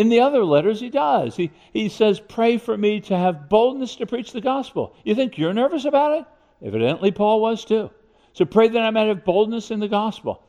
In 0.00 0.08
the 0.08 0.20
other 0.20 0.46
letters, 0.46 0.80
he 0.80 0.88
does. 0.88 1.36
He, 1.36 1.50
he 1.74 1.90
says, 1.90 2.20
Pray 2.20 2.56
for 2.56 2.74
me 2.74 3.00
to 3.00 3.18
have 3.18 3.50
boldness 3.50 3.96
to 3.96 4.06
preach 4.06 4.32
the 4.32 4.40
gospel. 4.40 4.96
You 5.04 5.14
think 5.14 5.36
you're 5.36 5.52
nervous 5.52 5.84
about 5.84 6.18
it? 6.18 6.24
Evidently, 6.66 7.10
Paul 7.10 7.42
was 7.42 7.66
too. 7.66 7.90
So 8.32 8.46
pray 8.46 8.68
that 8.68 8.80
I 8.80 8.88
might 8.88 9.08
have 9.08 9.26
boldness 9.26 9.70
in 9.70 9.78
the 9.78 9.88
gospel. 9.88 10.42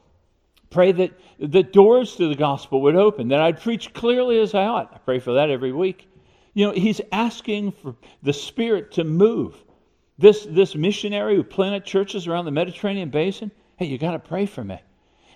Pray 0.69 0.93
that 0.93 1.11
the 1.37 1.63
doors 1.63 2.15
to 2.15 2.29
the 2.29 2.35
gospel 2.35 2.81
would 2.83 2.95
open, 2.95 3.27
that 3.27 3.41
I'd 3.41 3.59
preach 3.59 3.93
clearly 3.93 4.39
as 4.39 4.55
I 4.55 4.63
ought. 4.67 4.93
I 4.93 4.99
pray 4.99 5.19
for 5.19 5.33
that 5.33 5.49
every 5.49 5.73
week. 5.73 6.07
You 6.53 6.67
know, 6.67 6.71
he's 6.71 7.01
asking 7.11 7.73
for 7.73 7.97
the 8.23 8.31
Spirit 8.31 8.93
to 8.93 9.03
move. 9.03 9.61
This, 10.17 10.47
this 10.49 10.75
missionary 10.75 11.35
who 11.35 11.43
planted 11.43 11.83
churches 11.83 12.25
around 12.25 12.45
the 12.45 12.51
Mediterranean 12.51 13.09
basin, 13.09 13.51
hey, 13.75 13.87
you 13.87 13.97
got 13.97 14.11
to 14.11 14.19
pray 14.19 14.45
for 14.45 14.63
me. 14.63 14.79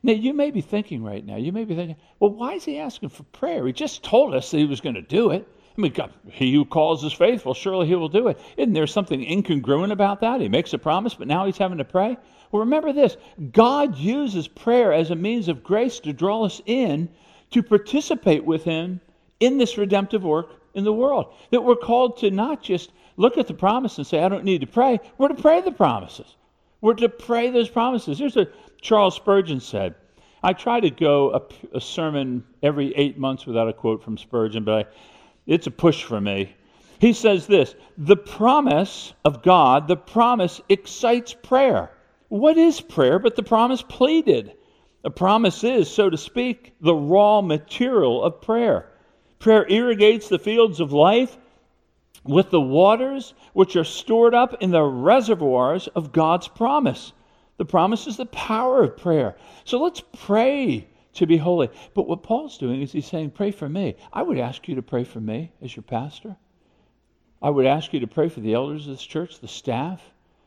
Now, 0.05 0.13
you 0.13 0.35
may 0.35 0.51
be 0.51 0.61
thinking 0.61 1.03
right 1.03 1.25
now, 1.25 1.37
you 1.37 1.51
may 1.51 1.65
be 1.65 1.75
thinking, 1.75 1.95
well, 2.19 2.29
why 2.29 2.53
is 2.53 2.63
he 2.63 2.77
asking 2.77 3.09
for 3.09 3.23
prayer? 3.23 3.65
He 3.65 3.73
just 3.73 4.03
told 4.03 4.35
us 4.35 4.51
that 4.51 4.59
he 4.59 4.65
was 4.65 4.79
going 4.79 4.93
to 4.93 5.01
do 5.01 5.31
it. 5.31 5.47
I 5.75 5.81
mean, 5.81 5.93
God, 5.93 6.13
he 6.29 6.53
who 6.53 6.63
calls 6.63 7.03
is 7.03 7.11
faithful, 7.11 7.55
surely 7.55 7.87
he 7.87 7.95
will 7.95 8.07
do 8.07 8.27
it. 8.27 8.39
Isn't 8.55 8.73
there 8.73 8.85
something 8.85 9.19
incongruent 9.25 9.91
about 9.91 10.21
that? 10.21 10.41
He 10.41 10.47
makes 10.47 10.73
a 10.73 10.77
promise, 10.77 11.15
but 11.15 11.27
now 11.27 11.47
he's 11.47 11.57
having 11.57 11.79
to 11.79 11.83
pray. 11.83 12.17
Well, 12.51 12.59
remember 12.59 12.93
this 12.93 13.17
God 13.51 13.97
uses 13.97 14.47
prayer 14.47 14.93
as 14.93 15.09
a 15.09 15.15
means 15.15 15.47
of 15.47 15.63
grace 15.63 15.99
to 16.01 16.13
draw 16.13 16.45
us 16.45 16.61
in 16.67 17.09
to 17.49 17.63
participate 17.63 18.45
with 18.45 18.63
him 18.63 19.01
in 19.39 19.57
this 19.57 19.75
redemptive 19.75 20.23
work 20.23 20.61
in 20.75 20.83
the 20.83 20.93
world. 20.93 21.33
That 21.49 21.63
we're 21.63 21.77
called 21.77 22.17
to 22.19 22.29
not 22.29 22.61
just 22.61 22.91
look 23.17 23.39
at 23.39 23.47
the 23.47 23.55
promise 23.55 23.97
and 23.97 24.05
say, 24.05 24.21
I 24.21 24.29
don't 24.29 24.45
need 24.45 24.61
to 24.61 24.67
pray. 24.67 24.99
We're 25.17 25.29
to 25.29 25.33
pray 25.33 25.61
the 25.61 25.71
promises. 25.71 26.35
We're 26.85 26.93
to 26.93 27.09
pray 27.09 27.49
those 27.49 27.69
promises. 27.69 28.19
Here's 28.19 28.35
what 28.35 28.53
Charles 28.81 29.15
Spurgeon 29.15 29.59
said. 29.59 29.95
I 30.43 30.53
try 30.53 30.79
to 30.79 30.91
go 30.91 31.31
a, 31.31 31.77
a 31.77 31.81
sermon 31.81 32.43
every 32.61 32.95
eight 32.95 33.17
months 33.17 33.45
without 33.45 33.67
a 33.67 33.73
quote 33.73 34.03
from 34.03 34.17
Spurgeon, 34.17 34.63
but 34.63 34.87
I, 34.87 34.89
it's 35.47 35.67
a 35.67 35.71
push 35.71 36.03
for 36.03 36.21
me. 36.21 36.55
He 36.99 37.13
says 37.13 37.47
this 37.47 37.75
The 37.97 38.17
promise 38.17 39.13
of 39.23 39.41
God, 39.41 39.87
the 39.87 39.97
promise 39.97 40.61
excites 40.69 41.33
prayer. 41.33 41.91
What 42.29 42.57
is 42.57 42.81
prayer 42.81 43.19
but 43.19 43.35
the 43.35 43.43
promise 43.43 43.81
pleaded? 43.81 44.53
A 45.03 45.09
promise 45.09 45.63
is, 45.63 45.89
so 45.89 46.09
to 46.09 46.17
speak, 46.17 46.73
the 46.81 46.95
raw 46.95 47.41
material 47.41 48.23
of 48.23 48.41
prayer. 48.41 48.91
Prayer 49.39 49.65
irrigates 49.67 50.29
the 50.29 50.39
fields 50.39 50.79
of 50.79 50.91
life 50.91 51.37
with 52.23 52.49
the 52.49 52.61
waters 52.61 53.35
which 53.53 53.75
are 53.75 53.83
stored 53.83 54.33
up 54.33 54.55
in 54.61 54.71
the 54.71 54.81
reservoirs 54.81 55.87
of 55.89 56.11
God's 56.11 56.47
promise. 56.47 57.13
The 57.57 57.65
promise 57.65 58.07
is 58.07 58.17
the 58.17 58.25
power 58.25 58.83
of 58.83 58.97
prayer. 58.97 59.35
So 59.63 59.81
let's 59.81 60.01
pray 60.13 60.87
to 61.13 61.25
be 61.25 61.37
holy. 61.37 61.69
But 61.93 62.07
what 62.07 62.23
Paul's 62.23 62.57
doing 62.57 62.81
is 62.81 62.91
he's 62.91 63.05
saying, 63.05 63.31
Pray 63.31 63.51
for 63.51 63.69
me. 63.69 63.95
I 64.11 64.21
would 64.21 64.37
ask 64.37 64.67
you 64.67 64.75
to 64.75 64.81
pray 64.81 65.03
for 65.03 65.21
me 65.21 65.51
as 65.61 65.75
your 65.75 65.83
pastor. 65.83 66.35
I 67.41 67.49
would 67.49 67.65
ask 67.65 67.93
you 67.93 67.99
to 68.01 68.07
pray 68.07 68.29
for 68.29 68.41
the 68.41 68.53
elders 68.53 68.87
of 68.87 68.93
this 68.93 69.05
church, 69.05 69.39
the 69.39 69.47
staff, 69.47 70.01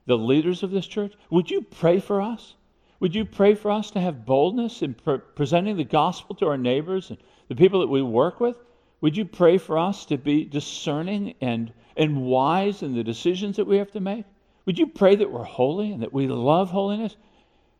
the 0.07 0.19
leaders 0.19 0.63
of 0.63 0.71
this 0.71 0.87
church. 0.87 1.15
Would 1.31 1.51
you 1.51 1.63
pray 1.63 2.01
for 2.01 2.21
us? 2.21 2.55
Would 3.01 3.15
you 3.15 3.25
pray 3.25 3.55
for 3.55 3.71
us 3.71 3.91
to 3.93 4.01
have 4.01 4.27
boldness 4.27 4.83
in 4.83 4.95
pre- 4.95 5.19
presenting 5.19 5.77
the 5.77 5.85
gospel 5.85 6.35
to 6.37 6.47
our 6.47 6.59
neighbors 6.59 7.11
and 7.11 7.19
the 7.49 7.55
people 7.55 7.81
that 7.81 7.89
we 7.89 8.03
work 8.03 8.41
with? 8.41 8.57
Would 9.01 9.17
you 9.17 9.25
pray 9.25 9.59
for 9.59 9.79
us 9.79 10.05
to 10.07 10.19
be 10.19 10.45
discerning 10.45 11.35
and, 11.41 11.73
and 11.97 12.23
wise 12.23 12.83
in 12.83 12.95
the 12.95 13.05
decisions 13.05 13.57
that 13.57 13.67
we 13.67 13.77
have 13.77 13.93
to 13.93 14.01
make? 14.01 14.25
Would 14.69 14.79
you 14.79 14.87
pray 14.87 15.17
that 15.17 15.33
we're 15.33 15.45
holy 15.45 15.93
and 15.93 16.03
that 16.03 16.13
we 16.13 16.27
love 16.27 16.69
holiness? 16.69 17.17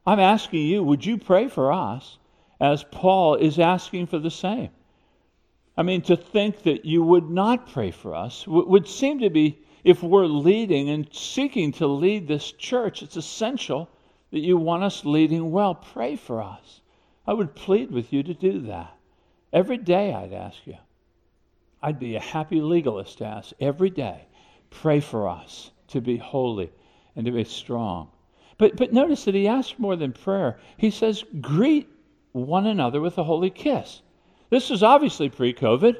I'm 0.07 0.19
asking 0.19 0.63
you, 0.63 0.83
would 0.83 1.05
you 1.05 1.19
pray 1.19 1.47
for 1.47 1.71
us 1.71 2.17
as 2.59 2.83
Paul 2.83 3.35
is 3.35 3.59
asking 3.59 4.07
for 4.07 4.19
the 4.19 4.31
same. 4.31 4.71
I 5.77 5.83
mean, 5.83 6.01
to 6.01 6.17
think 6.17 6.63
that 6.63 6.87
you 6.87 7.03
would 7.03 7.29
not 7.29 7.71
pray 7.71 7.91
for 7.91 8.15
us 8.15 8.47
would 8.47 8.89
seem 8.89 9.19
to 9.19 9.29
be, 9.29 9.59
if 9.85 10.03
we're 10.03 10.25
leading 10.25 10.89
and 10.89 11.07
seeking 11.13 11.73
to 11.73 11.87
lead 11.87 12.27
this 12.27 12.53
church, 12.53 13.03
it's 13.03 13.17
essential 13.17 13.91
that 14.31 14.41
you 14.41 14.57
want 14.57 14.83
us 14.83 15.05
leading 15.05 15.51
well. 15.51 15.75
Pray 15.75 16.17
for 16.17 16.41
us. 16.41 16.81
I 17.27 17.35
would 17.35 17.55
plead 17.55 17.91
with 17.91 18.15
you 18.15 18.23
to 18.23 18.33
do 18.33 18.61
that. 18.63 18.97
Every 19.53 19.77
day, 19.77 20.15
I'd 20.15 20.33
ask 20.33 20.67
you. 20.67 20.79
I'd 21.83 21.99
be 21.99 22.17
a 22.17 22.21
happy 22.21 22.63
legalist 22.63 23.19
to 23.19 23.27
ask 23.27 23.53
every 23.61 23.91
day, 23.91 24.27
pray 24.71 25.01
for 25.01 25.29
us 25.29 25.71
to 25.89 26.01
be 26.01 26.17
holy 26.17 26.73
and 27.19 27.27
to 27.27 27.33
be 27.33 27.43
strong. 27.43 28.09
But, 28.59 28.77
but 28.77 28.93
notice 28.93 29.25
that 29.25 29.35
he 29.35 29.49
asks 29.49 29.77
more 29.77 29.97
than 29.97 30.13
prayer. 30.13 30.59
He 30.77 30.91
says, 30.91 31.25
greet 31.41 31.89
one 32.33 32.67
another 32.67 33.01
with 33.01 33.19
a 33.19 33.25
holy 33.25 33.51
kiss. 33.51 34.03
This 34.51 34.71
is 34.71 34.85
obviously 34.85 35.29
pre 35.29 35.53
COVID. 35.53 35.97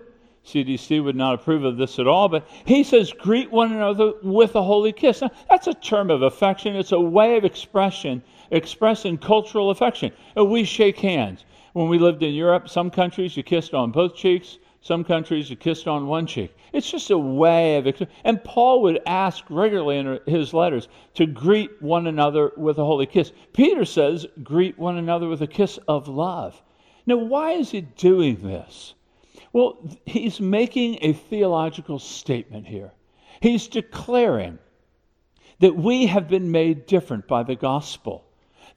CDC 0.47 1.03
would 1.03 1.17
not 1.17 1.35
approve 1.35 1.65
of 1.65 1.77
this 1.77 1.99
at 1.99 2.07
all, 2.07 2.29
but 2.29 2.47
he 2.65 2.85
says, 2.85 3.13
greet 3.13 3.51
one 3.51 3.73
another 3.73 4.13
with 4.23 4.55
a 4.55 4.63
holy 4.63 4.93
kiss. 4.93 5.21
Now, 5.21 5.31
that's 5.51 5.67
a 5.67 5.75
term 5.75 6.09
of 6.11 6.23
affection. 6.23 6.77
It's 6.77 6.93
a 6.93 7.01
way 7.01 7.37
of 7.37 7.45
expression, 7.45 8.23
expressing 8.53 9.19
cultural 9.19 9.71
affection. 9.71 10.13
We 10.37 10.65
shake 10.65 11.01
hands. 11.01 11.45
When 11.73 11.89
we 11.89 11.99
lived 11.99 12.23
in 12.23 12.33
Europe, 12.33 12.69
some 12.69 12.91
countries 12.91 13.37
you 13.37 13.43
kissed 13.43 13.75
on 13.75 13.91
both 13.91 14.15
cheeks, 14.15 14.59
some 14.89 15.05
countries 15.05 15.51
you 15.51 15.55
kissed 15.55 15.87
on 15.87 16.07
one 16.07 16.27
cheek. 16.27 16.57
It's 16.73 16.91
just 16.91 17.11
a 17.11 17.19
way 17.19 17.77
of, 17.77 18.09
and 18.25 18.43
Paul 18.43 18.81
would 18.83 19.03
ask 19.07 19.45
regularly 19.51 19.99
in 19.99 20.19
his 20.27 20.55
letters 20.55 20.89
to 21.15 21.27
greet 21.27 21.83
one 21.83 22.07
another 22.07 22.53
with 22.57 22.79
a 22.79 22.85
holy 22.85 23.05
kiss. 23.05 23.31
Peter 23.53 23.85
says, 23.85 24.27
greet 24.43 24.79
one 24.79 24.97
another 24.97 25.29
with 25.29 25.43
a 25.43 25.47
kiss 25.47 25.79
of 25.87 26.09
love. 26.09 26.61
Now, 27.07 27.17
why 27.17 27.53
is 27.53 27.71
he 27.71 27.83
doing 27.83 28.37
this? 28.43 28.95
Well, 29.53 29.79
he's 30.07 30.41
making 30.41 30.99
a 31.03 31.13
theological 31.13 31.99
statement 31.99 32.67
here. 32.67 32.93
He's 33.41 33.69
declaring 33.69 34.59
that 35.61 35.77
we 35.77 36.07
have 36.07 36.29
been 36.29 36.51
made 36.51 36.87
different 36.87 37.29
by 37.29 37.43
the 37.43 37.57
gospel 37.57 38.25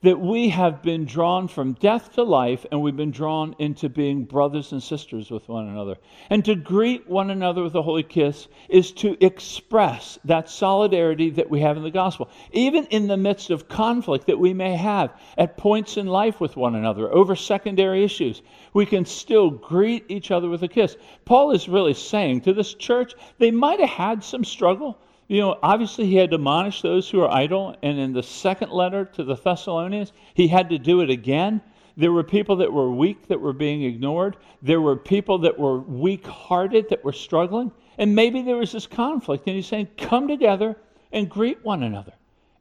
that 0.02 0.18
we 0.18 0.48
have 0.48 0.82
been 0.82 1.04
drawn 1.04 1.46
from 1.46 1.74
death 1.74 2.12
to 2.14 2.22
life 2.22 2.66
and 2.70 2.82
we've 2.82 2.96
been 2.96 3.12
drawn 3.12 3.54
into 3.58 3.88
being 3.88 4.24
brothers 4.24 4.72
and 4.72 4.82
sisters 4.82 5.30
with 5.30 5.48
one 5.48 5.68
another. 5.68 5.96
And 6.28 6.44
to 6.44 6.56
greet 6.56 7.08
one 7.08 7.30
another 7.30 7.62
with 7.62 7.74
a 7.76 7.82
holy 7.82 8.02
kiss 8.02 8.48
is 8.68 8.90
to 8.92 9.16
express 9.24 10.18
that 10.24 10.48
solidarity 10.48 11.30
that 11.30 11.48
we 11.48 11.60
have 11.60 11.76
in 11.76 11.84
the 11.84 11.90
gospel, 11.90 12.28
even 12.52 12.84
in 12.86 13.06
the 13.06 13.16
midst 13.16 13.50
of 13.50 13.68
conflict 13.68 14.26
that 14.26 14.38
we 14.38 14.52
may 14.52 14.76
have 14.76 15.12
at 15.38 15.56
points 15.56 15.96
in 15.96 16.06
life 16.06 16.40
with 16.40 16.56
one 16.56 16.74
another 16.74 17.12
over 17.12 17.36
secondary 17.36 18.02
issues. 18.02 18.42
We 18.74 18.86
can 18.86 19.04
still 19.04 19.50
greet 19.50 20.04
each 20.08 20.32
other 20.32 20.48
with 20.48 20.64
a 20.64 20.68
kiss. 20.68 20.96
Paul 21.24 21.52
is 21.52 21.68
really 21.68 21.94
saying 21.94 22.40
to 22.42 22.52
this 22.52 22.74
church, 22.74 23.14
they 23.38 23.52
might 23.52 23.78
have 23.78 23.88
had 23.88 24.24
some 24.24 24.44
struggle 24.44 24.98
you 25.32 25.40
know, 25.40 25.58
obviously 25.62 26.04
he 26.04 26.16
had 26.16 26.34
admonished 26.34 26.82
those 26.82 27.08
who 27.08 27.22
are 27.22 27.30
idle, 27.30 27.74
and 27.82 27.98
in 27.98 28.12
the 28.12 28.22
second 28.22 28.70
letter 28.70 29.06
to 29.06 29.24
the 29.24 29.34
Thessalonians, 29.34 30.12
he 30.34 30.46
had 30.46 30.68
to 30.68 30.78
do 30.78 31.00
it 31.00 31.08
again. 31.08 31.62
There 31.96 32.12
were 32.12 32.22
people 32.22 32.56
that 32.56 32.70
were 32.70 32.92
weak 32.92 33.28
that 33.28 33.40
were 33.40 33.54
being 33.54 33.82
ignored. 33.84 34.36
There 34.60 34.82
were 34.82 34.94
people 34.94 35.38
that 35.38 35.58
were 35.58 35.78
weak 35.78 36.26
hearted 36.26 36.90
that 36.90 37.02
were 37.02 37.14
struggling. 37.14 37.72
And 37.96 38.14
maybe 38.14 38.42
there 38.42 38.56
was 38.56 38.72
this 38.72 38.86
conflict. 38.86 39.46
And 39.46 39.56
he's 39.56 39.66
saying, 39.66 39.88
come 39.96 40.28
together 40.28 40.76
and 41.12 41.30
greet 41.30 41.64
one 41.64 41.82
another, 41.82 42.12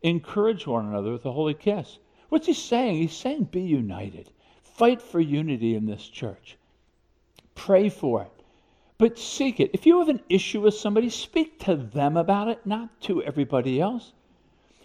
encourage 0.03 0.65
one 0.65 0.85
another 0.85 1.11
with 1.11 1.25
a 1.25 1.31
holy 1.33 1.55
kiss. 1.55 1.97
What's 2.29 2.47
he 2.47 2.53
saying? 2.53 2.95
He's 2.95 3.11
saying, 3.11 3.49
be 3.51 3.63
united, 3.63 4.29
fight 4.63 5.01
for 5.01 5.19
unity 5.19 5.75
in 5.75 5.85
this 5.85 6.07
church, 6.07 6.57
pray 7.53 7.89
for 7.89 8.21
it 8.21 8.40
but 9.01 9.17
seek 9.17 9.59
it. 9.59 9.71
If 9.73 9.87
you 9.87 9.97
have 9.97 10.09
an 10.09 10.21
issue 10.29 10.61
with 10.61 10.75
somebody, 10.75 11.09
speak 11.09 11.57
to 11.61 11.75
them 11.75 12.15
about 12.15 12.49
it, 12.49 12.63
not 12.67 13.01
to 13.01 13.23
everybody 13.23 13.81
else. 13.81 14.13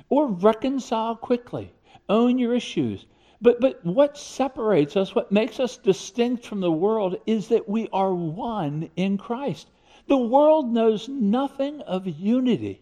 Or 0.09 0.29
reconcile 0.29 1.17
quickly. 1.17 1.75
Own 2.09 2.39
your 2.39 2.55
issues. 2.55 3.05
But, 3.43 3.61
but 3.61 3.85
what 3.85 4.17
separates 4.17 4.97
us, 4.97 5.15
what 5.15 5.31
makes 5.31 5.61
us 5.61 5.77
distinct 5.77 6.47
from 6.47 6.61
the 6.61 6.73
world, 6.73 7.19
is 7.27 7.49
that 7.49 7.69
we 7.69 7.91
are 7.93 8.15
one 8.15 8.89
in 8.97 9.19
Christ. 9.19 9.69
The 10.07 10.17
world 10.17 10.73
knows 10.73 11.11
nothing 11.11 11.83
of 11.83 12.07
unity. 12.07 12.81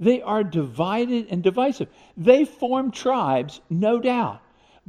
They 0.00 0.20
are 0.20 0.42
divided 0.42 1.28
and 1.30 1.44
divisive. 1.44 1.86
They 2.16 2.44
form 2.44 2.90
tribes, 2.90 3.60
no 3.70 4.00
doubt. 4.00 4.42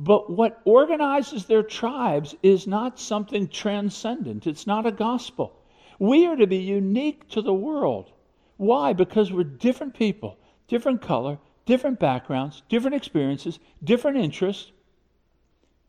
But 0.04 0.32
what 0.32 0.62
organizes 0.66 1.46
their 1.46 1.62
tribes 1.62 2.34
is 2.42 2.66
not 2.66 2.98
something 2.98 3.48
transcendent, 3.48 4.48
it's 4.48 4.66
not 4.66 4.88
a 4.88 4.92
gospel. 4.92 5.54
We 6.00 6.26
are 6.26 6.36
to 6.38 6.48
be 6.48 6.58
unique 6.58 7.30
to 7.30 7.42
the 7.44 7.54
world. 7.54 8.12
Why? 8.58 8.94
Because 8.94 9.32
we're 9.32 9.44
different 9.44 9.94
people, 9.94 10.40
different 10.68 11.04
color, 11.04 11.38
different 11.68 12.00
backgrounds, 12.00 12.64
different 12.68 12.96
experiences, 12.96 13.60
different 13.84 14.18
interests, 14.18 14.72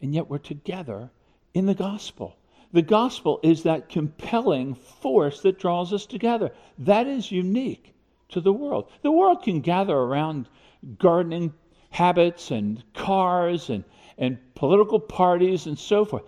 and 0.02 0.14
yet 0.14 0.28
we're 0.28 0.36
together 0.36 1.10
in 1.54 1.64
the 1.64 1.74
gospel. 1.74 2.36
The 2.70 2.82
gospel 2.82 3.40
is 3.42 3.62
that 3.62 3.88
compelling 3.88 4.74
force 4.74 5.40
that 5.40 5.58
draws 5.58 5.90
us 5.90 6.04
together. 6.04 6.50
That 6.76 7.06
is 7.06 7.32
unique 7.32 7.94
to 8.28 8.42
the 8.42 8.52
world. 8.52 8.90
The 9.00 9.10
world 9.10 9.42
can 9.42 9.62
gather 9.62 9.96
around 9.96 10.50
gardening 10.98 11.54
habits 11.88 12.50
and 12.50 12.82
cars 12.94 13.70
and, 13.70 13.84
and 14.18 14.38
political 14.54 15.00
parties 15.00 15.66
and 15.66 15.78
so 15.78 16.04
forth. 16.04 16.24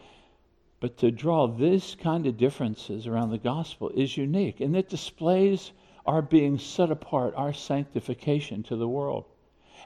But 0.80 0.98
to 0.98 1.10
draw 1.10 1.46
this 1.46 1.94
kind 1.94 2.26
of 2.26 2.36
differences 2.36 3.06
around 3.06 3.30
the 3.30 3.38
gospel 3.38 3.90
is 3.90 4.16
unique, 4.16 4.60
and 4.60 4.76
it 4.76 4.88
displays 4.88 5.72
our 6.06 6.20
being 6.20 6.58
set 6.58 6.90
apart, 6.90 7.34
our 7.36 7.52
sanctification 7.52 8.62
to 8.64 8.76
the 8.76 8.88
world. 8.88 9.24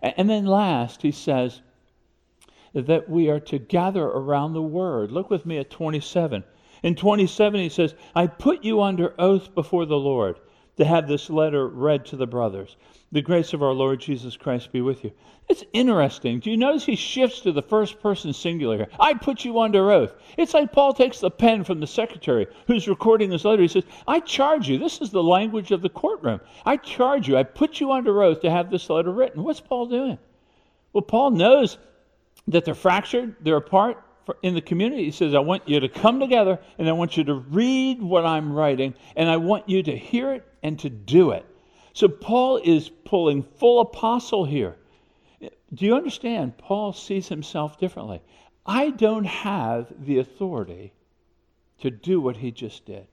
And 0.02 0.28
then 0.28 0.46
last, 0.46 1.02
he 1.02 1.12
says 1.12 1.60
that 2.74 3.08
we 3.08 3.28
are 3.28 3.40
to 3.40 3.58
gather 3.58 4.04
around 4.04 4.52
the 4.52 4.62
word. 4.62 5.12
Look 5.12 5.30
with 5.30 5.46
me 5.46 5.58
at 5.58 5.70
27. 5.70 6.44
In 6.82 6.94
27, 6.94 7.60
he 7.60 7.68
says, 7.68 7.94
I 8.14 8.26
put 8.26 8.64
you 8.64 8.82
under 8.82 9.14
oath 9.18 9.54
before 9.54 9.86
the 9.86 9.98
Lord 9.98 10.38
to 10.78 10.84
have 10.84 11.08
this 11.08 11.28
letter 11.28 11.66
read 11.66 12.06
to 12.06 12.16
the 12.16 12.26
brothers. 12.26 12.76
The 13.10 13.20
grace 13.20 13.52
of 13.52 13.62
our 13.62 13.72
Lord 13.72 14.00
Jesus 14.00 14.36
Christ 14.36 14.70
be 14.70 14.80
with 14.80 15.02
you. 15.02 15.12
It's 15.48 15.64
interesting. 15.72 16.40
Do 16.40 16.50
you 16.50 16.56
notice 16.56 16.84
he 16.84 16.94
shifts 16.94 17.40
to 17.40 17.52
the 17.52 17.62
first 17.62 18.00
person 18.00 18.32
singular 18.32 18.76
here? 18.76 18.88
I 19.00 19.14
put 19.14 19.44
you 19.44 19.60
under 19.60 19.90
oath. 19.90 20.14
It's 20.36 20.54
like 20.54 20.72
Paul 20.72 20.92
takes 20.92 21.20
the 21.20 21.30
pen 21.30 21.64
from 21.64 21.80
the 21.80 21.86
secretary 21.86 22.46
who's 22.66 22.86
recording 22.86 23.30
this 23.30 23.44
letter. 23.44 23.62
He 23.62 23.68
says, 23.68 23.84
I 24.06 24.20
charge 24.20 24.68
you. 24.68 24.78
This 24.78 25.00
is 25.00 25.10
the 25.10 25.22
language 25.22 25.72
of 25.72 25.82
the 25.82 25.88
courtroom. 25.88 26.40
I 26.64 26.76
charge 26.76 27.28
you. 27.28 27.36
I 27.36 27.42
put 27.42 27.80
you 27.80 27.92
under 27.92 28.22
oath 28.22 28.40
to 28.42 28.50
have 28.50 28.70
this 28.70 28.88
letter 28.88 29.10
written. 29.10 29.42
What's 29.42 29.60
Paul 29.60 29.86
doing? 29.86 30.18
Well, 30.92 31.02
Paul 31.02 31.32
knows 31.32 31.78
that 32.46 32.64
they're 32.64 32.74
fractured, 32.74 33.36
they're 33.40 33.56
apart 33.56 34.02
in 34.42 34.54
the 34.54 34.60
community. 34.60 35.04
He 35.04 35.10
says, 35.10 35.34
I 35.34 35.40
want 35.40 35.68
you 35.68 35.80
to 35.80 35.88
come 35.88 36.20
together 36.20 36.58
and 36.78 36.88
I 36.88 36.92
want 36.92 37.16
you 37.16 37.24
to 37.24 37.34
read 37.34 38.02
what 38.02 38.24
I'm 38.24 38.52
writing 38.52 38.94
and 39.16 39.28
I 39.28 39.38
want 39.38 39.68
you 39.68 39.82
to 39.82 39.96
hear 39.96 40.32
it 40.32 40.47
and 40.62 40.78
to 40.80 40.90
do 40.90 41.30
it. 41.30 41.44
So 41.92 42.08
Paul 42.08 42.58
is 42.62 42.88
pulling 42.88 43.42
full 43.42 43.80
apostle 43.80 44.44
here. 44.44 44.76
Do 45.40 45.84
you 45.84 45.94
understand? 45.94 46.56
Paul 46.58 46.92
sees 46.92 47.28
himself 47.28 47.78
differently. 47.78 48.22
I 48.64 48.90
don't 48.90 49.26
have 49.26 49.92
the 49.98 50.18
authority 50.18 50.92
to 51.80 51.90
do 51.90 52.20
what 52.20 52.36
he 52.36 52.50
just 52.50 52.84
did. 52.86 53.06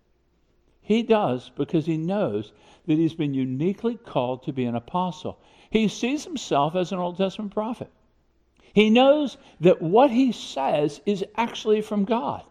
He 0.82 1.02
does 1.02 1.50
because 1.56 1.86
he 1.86 1.98
knows 1.98 2.52
that 2.86 2.98
he's 2.98 3.16
been 3.16 3.34
uniquely 3.34 3.96
called 3.96 4.44
to 4.44 4.54
be 4.54 4.66
an 4.66 4.76
apostle. 4.76 5.40
He 5.72 5.88
sees 5.88 6.24
himself 6.24 6.76
as 6.76 6.92
an 6.92 7.00
Old 7.00 7.18
Testament 7.18 7.54
prophet. 7.54 7.90
He 8.74 8.90
knows 8.90 9.38
that 9.62 9.82
what 9.82 10.12
he 10.12 10.32
says 10.32 11.02
is 11.06 11.26
actually 11.36 11.82
from 11.82 12.06
God. 12.06 12.44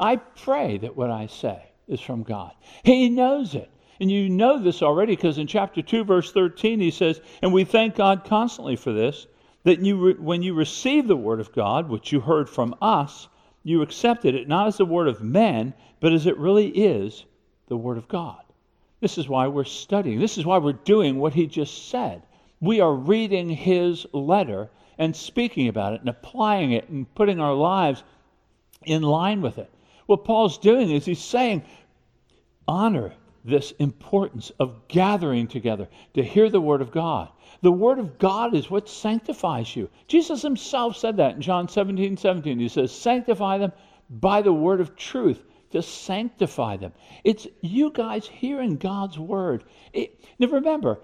I 0.00 0.16
pray 0.16 0.78
that 0.78 0.96
what 0.96 1.10
I 1.10 1.26
say 1.26 1.62
is 1.86 2.00
from 2.00 2.22
God. 2.22 2.52
He 2.82 3.08
knows 3.08 3.54
it. 3.54 3.70
And 4.00 4.10
you 4.10 4.28
know 4.28 4.58
this 4.58 4.82
already 4.82 5.16
because 5.16 5.38
in 5.38 5.46
chapter 5.46 5.82
2, 5.82 6.04
verse 6.04 6.32
13, 6.32 6.80
he 6.80 6.90
says, 6.90 7.20
And 7.42 7.52
we 7.52 7.64
thank 7.64 7.94
God 7.94 8.24
constantly 8.24 8.76
for 8.76 8.92
this, 8.92 9.26
that 9.64 9.80
you 9.80 9.96
re- 9.96 10.14
when 10.14 10.42
you 10.42 10.54
received 10.54 11.08
the 11.08 11.16
word 11.16 11.40
of 11.40 11.52
God, 11.52 11.88
which 11.88 12.12
you 12.12 12.20
heard 12.20 12.48
from 12.48 12.74
us, 12.80 13.28
you 13.62 13.82
accepted 13.82 14.34
it 14.34 14.48
not 14.48 14.68
as 14.68 14.76
the 14.76 14.84
word 14.84 15.08
of 15.08 15.22
men, 15.22 15.74
but 16.00 16.12
as 16.12 16.26
it 16.26 16.38
really 16.38 16.68
is 16.68 17.24
the 17.68 17.76
word 17.76 17.98
of 17.98 18.06
God. 18.06 18.40
This 19.00 19.18
is 19.18 19.28
why 19.28 19.48
we're 19.48 19.64
studying. 19.64 20.20
This 20.20 20.38
is 20.38 20.46
why 20.46 20.58
we're 20.58 20.72
doing 20.72 21.18
what 21.18 21.34
he 21.34 21.46
just 21.46 21.88
said. 21.88 22.22
We 22.60 22.80
are 22.80 22.94
reading 22.94 23.48
his 23.48 24.06
letter 24.12 24.70
and 24.98 25.14
speaking 25.14 25.68
about 25.68 25.94
it 25.94 26.00
and 26.00 26.08
applying 26.08 26.72
it 26.72 26.88
and 26.88 27.12
putting 27.14 27.40
our 27.40 27.54
lives 27.54 28.02
in 28.84 29.02
line 29.02 29.42
with 29.42 29.58
it. 29.58 29.70
What 30.06 30.24
Paul's 30.24 30.58
doing 30.58 30.90
is 30.90 31.04
he's 31.04 31.22
saying, 31.22 31.64
honor 32.68 33.12
this 33.46 33.72
importance 33.78 34.50
of 34.58 34.88
gathering 34.88 35.46
together 35.46 35.88
to 36.14 36.22
hear 36.22 36.50
the 36.50 36.60
Word 36.60 36.82
of 36.82 36.90
God. 36.90 37.30
The 37.62 37.72
Word 37.72 37.98
of 37.98 38.18
God 38.18 38.54
is 38.54 38.70
what 38.70 38.88
sanctifies 38.88 39.74
you. 39.74 39.88
Jesus 40.08 40.42
himself 40.42 40.96
said 40.96 41.16
that 41.16 41.36
in 41.36 41.40
John 41.40 41.68
17 41.68 42.16
17. 42.16 42.58
He 42.58 42.68
says, 42.68 42.92
Sanctify 42.92 43.58
them 43.58 43.72
by 44.10 44.42
the 44.42 44.52
Word 44.52 44.80
of 44.80 44.96
truth 44.96 45.42
to 45.70 45.82
sanctify 45.82 46.76
them. 46.76 46.92
It's 47.24 47.46
you 47.60 47.90
guys 47.90 48.26
hearing 48.26 48.76
God's 48.76 49.18
word. 49.18 49.64
It, 49.92 50.24
now 50.38 50.48
remember, 50.48 51.00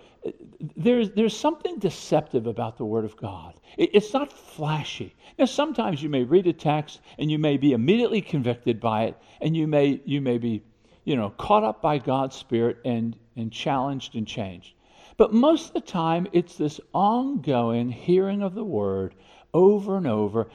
there's, 0.76 1.10
there's 1.10 1.36
something 1.36 1.78
deceptive 1.78 2.46
about 2.46 2.78
the 2.78 2.84
word 2.84 3.04
of 3.04 3.16
God. 3.16 3.60
It, 3.76 3.90
it's 3.92 4.12
not 4.12 4.32
flashy. 4.32 5.14
Now 5.38 5.46
sometimes 5.46 6.02
you 6.02 6.08
may 6.08 6.24
read 6.24 6.46
a 6.46 6.52
text 6.52 7.00
and 7.18 7.30
you 7.30 7.38
may 7.38 7.56
be 7.56 7.72
immediately 7.72 8.20
convicted 8.20 8.80
by 8.80 9.04
it, 9.04 9.16
and 9.40 9.56
you 9.56 9.66
may 9.66 10.00
you 10.04 10.20
may 10.20 10.38
be, 10.38 10.62
you 11.04 11.16
know, 11.16 11.30
caught 11.30 11.64
up 11.64 11.82
by 11.82 11.98
God's 11.98 12.36
Spirit 12.36 12.78
and, 12.84 13.16
and 13.36 13.52
challenged 13.52 14.14
and 14.14 14.26
changed. 14.26 14.74
But 15.16 15.32
most 15.32 15.68
of 15.68 15.74
the 15.74 15.80
time, 15.80 16.26
it's 16.32 16.56
this 16.56 16.80
ongoing 16.92 17.90
hearing 17.90 18.42
of 18.42 18.54
the 18.54 18.64
word 18.64 19.14
over 19.52 19.96
and 19.96 20.06
over 20.06 20.48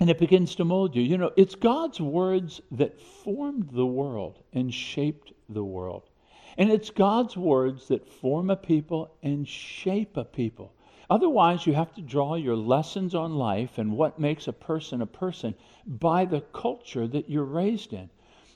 and 0.00 0.10
it 0.10 0.18
begins 0.18 0.56
to 0.56 0.64
mold 0.64 0.96
you. 0.96 1.02
You 1.02 1.18
know, 1.18 1.30
it's 1.36 1.54
God's 1.54 2.00
words 2.00 2.60
that 2.72 3.00
formed 3.00 3.70
the 3.70 3.86
world 3.86 4.40
and 4.52 4.74
shaped 4.74 5.32
the 5.48 5.64
world. 5.64 6.10
And 6.58 6.70
it's 6.70 6.90
God's 6.90 7.36
words 7.36 7.88
that 7.88 8.08
form 8.08 8.50
a 8.50 8.56
people 8.56 9.14
and 9.22 9.46
shape 9.48 10.16
a 10.16 10.24
people. 10.24 10.72
Otherwise, 11.10 11.66
you 11.66 11.74
have 11.74 11.94
to 11.94 12.02
draw 12.02 12.34
your 12.34 12.56
lessons 12.56 13.14
on 13.14 13.36
life 13.36 13.78
and 13.78 13.96
what 13.96 14.18
makes 14.18 14.48
a 14.48 14.52
person 14.52 15.02
a 15.02 15.06
person 15.06 15.54
by 15.86 16.24
the 16.24 16.40
culture 16.40 17.06
that 17.06 17.28
you're 17.28 17.44
raised 17.44 17.92
in. 17.92 18.08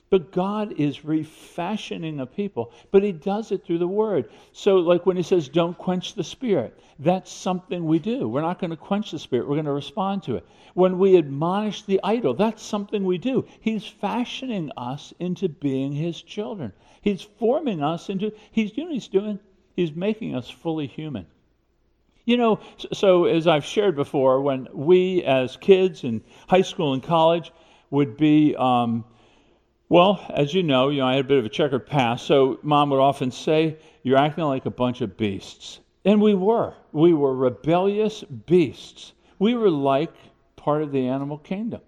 But 0.09 0.31
God 0.31 0.73
is 0.79 1.05
refashioning 1.05 2.19
a 2.19 2.25
people, 2.25 2.71
but 2.89 3.03
He 3.03 3.11
does 3.11 3.51
it 3.51 3.63
through 3.63 3.77
the 3.77 3.87
Word. 3.87 4.29
So, 4.53 4.77
like 4.77 5.05
when 5.05 5.17
He 5.17 5.23
says, 5.23 5.49
don't 5.49 5.77
quench 5.77 6.15
the 6.15 6.23
Spirit, 6.23 6.79
that's 6.97 7.31
something 7.31 7.85
we 7.85 7.99
do. 7.99 8.27
We're 8.27 8.41
not 8.41 8.59
going 8.59 8.71
to 8.71 8.77
quench 8.77 9.11
the 9.11 9.19
Spirit, 9.19 9.47
we're 9.47 9.55
going 9.55 9.65
to 9.65 9.71
respond 9.71 10.23
to 10.23 10.35
it. 10.35 10.45
When 10.73 10.97
we 10.97 11.17
admonish 11.17 11.83
the 11.83 11.99
idle, 12.03 12.33
that's 12.33 12.63
something 12.63 13.03
we 13.03 13.19
do. 13.19 13.45
He's 13.59 13.85
fashioning 13.85 14.71
us 14.75 15.13
into 15.19 15.47
being 15.47 15.91
His 15.91 16.21
children. 16.21 16.73
He's 17.01 17.21
forming 17.21 17.83
us 17.83 18.09
into, 18.09 18.33
He's, 18.51 18.75
you 18.75 18.85
know, 18.85 18.91
He's 18.91 19.07
doing, 19.07 19.39
He's 19.75 19.91
making 19.91 20.35
us 20.35 20.49
fully 20.49 20.87
human. 20.87 21.27
You 22.25 22.37
know, 22.37 22.59
so 22.93 23.25
as 23.25 23.47
I've 23.47 23.65
shared 23.65 23.95
before, 23.95 24.41
when 24.41 24.67
we 24.73 25.23
as 25.23 25.55
kids 25.57 26.03
in 26.03 26.21
high 26.47 26.61
school 26.61 26.93
and 26.93 27.01
college 27.01 27.51
would 27.91 28.17
be, 28.17 28.55
um, 28.55 29.03
well, 29.89 30.23
as 30.29 30.53
you 30.53 30.61
know, 30.61 30.89
you 30.89 30.99
know, 30.99 31.07
I 31.07 31.15
had 31.15 31.25
a 31.25 31.27
bit 31.27 31.39
of 31.39 31.45
a 31.45 31.49
checkered 31.49 31.87
past, 31.87 32.25
so 32.27 32.59
mom 32.61 32.91
would 32.91 32.99
often 32.99 33.31
say, 33.31 33.77
You're 34.03 34.17
acting 34.17 34.43
like 34.43 34.67
a 34.67 34.71
bunch 34.71 35.01
of 35.01 35.17
beasts. 35.17 35.79
And 36.05 36.21
we 36.21 36.35
were. 36.35 36.75
We 36.91 37.13
were 37.13 37.35
rebellious 37.35 38.23
beasts. 38.23 39.13
We 39.39 39.55
were 39.55 39.69
like 39.69 40.13
part 40.55 40.83
of 40.83 40.91
the 40.91 41.07
animal 41.07 41.39
kingdom. 41.39 41.81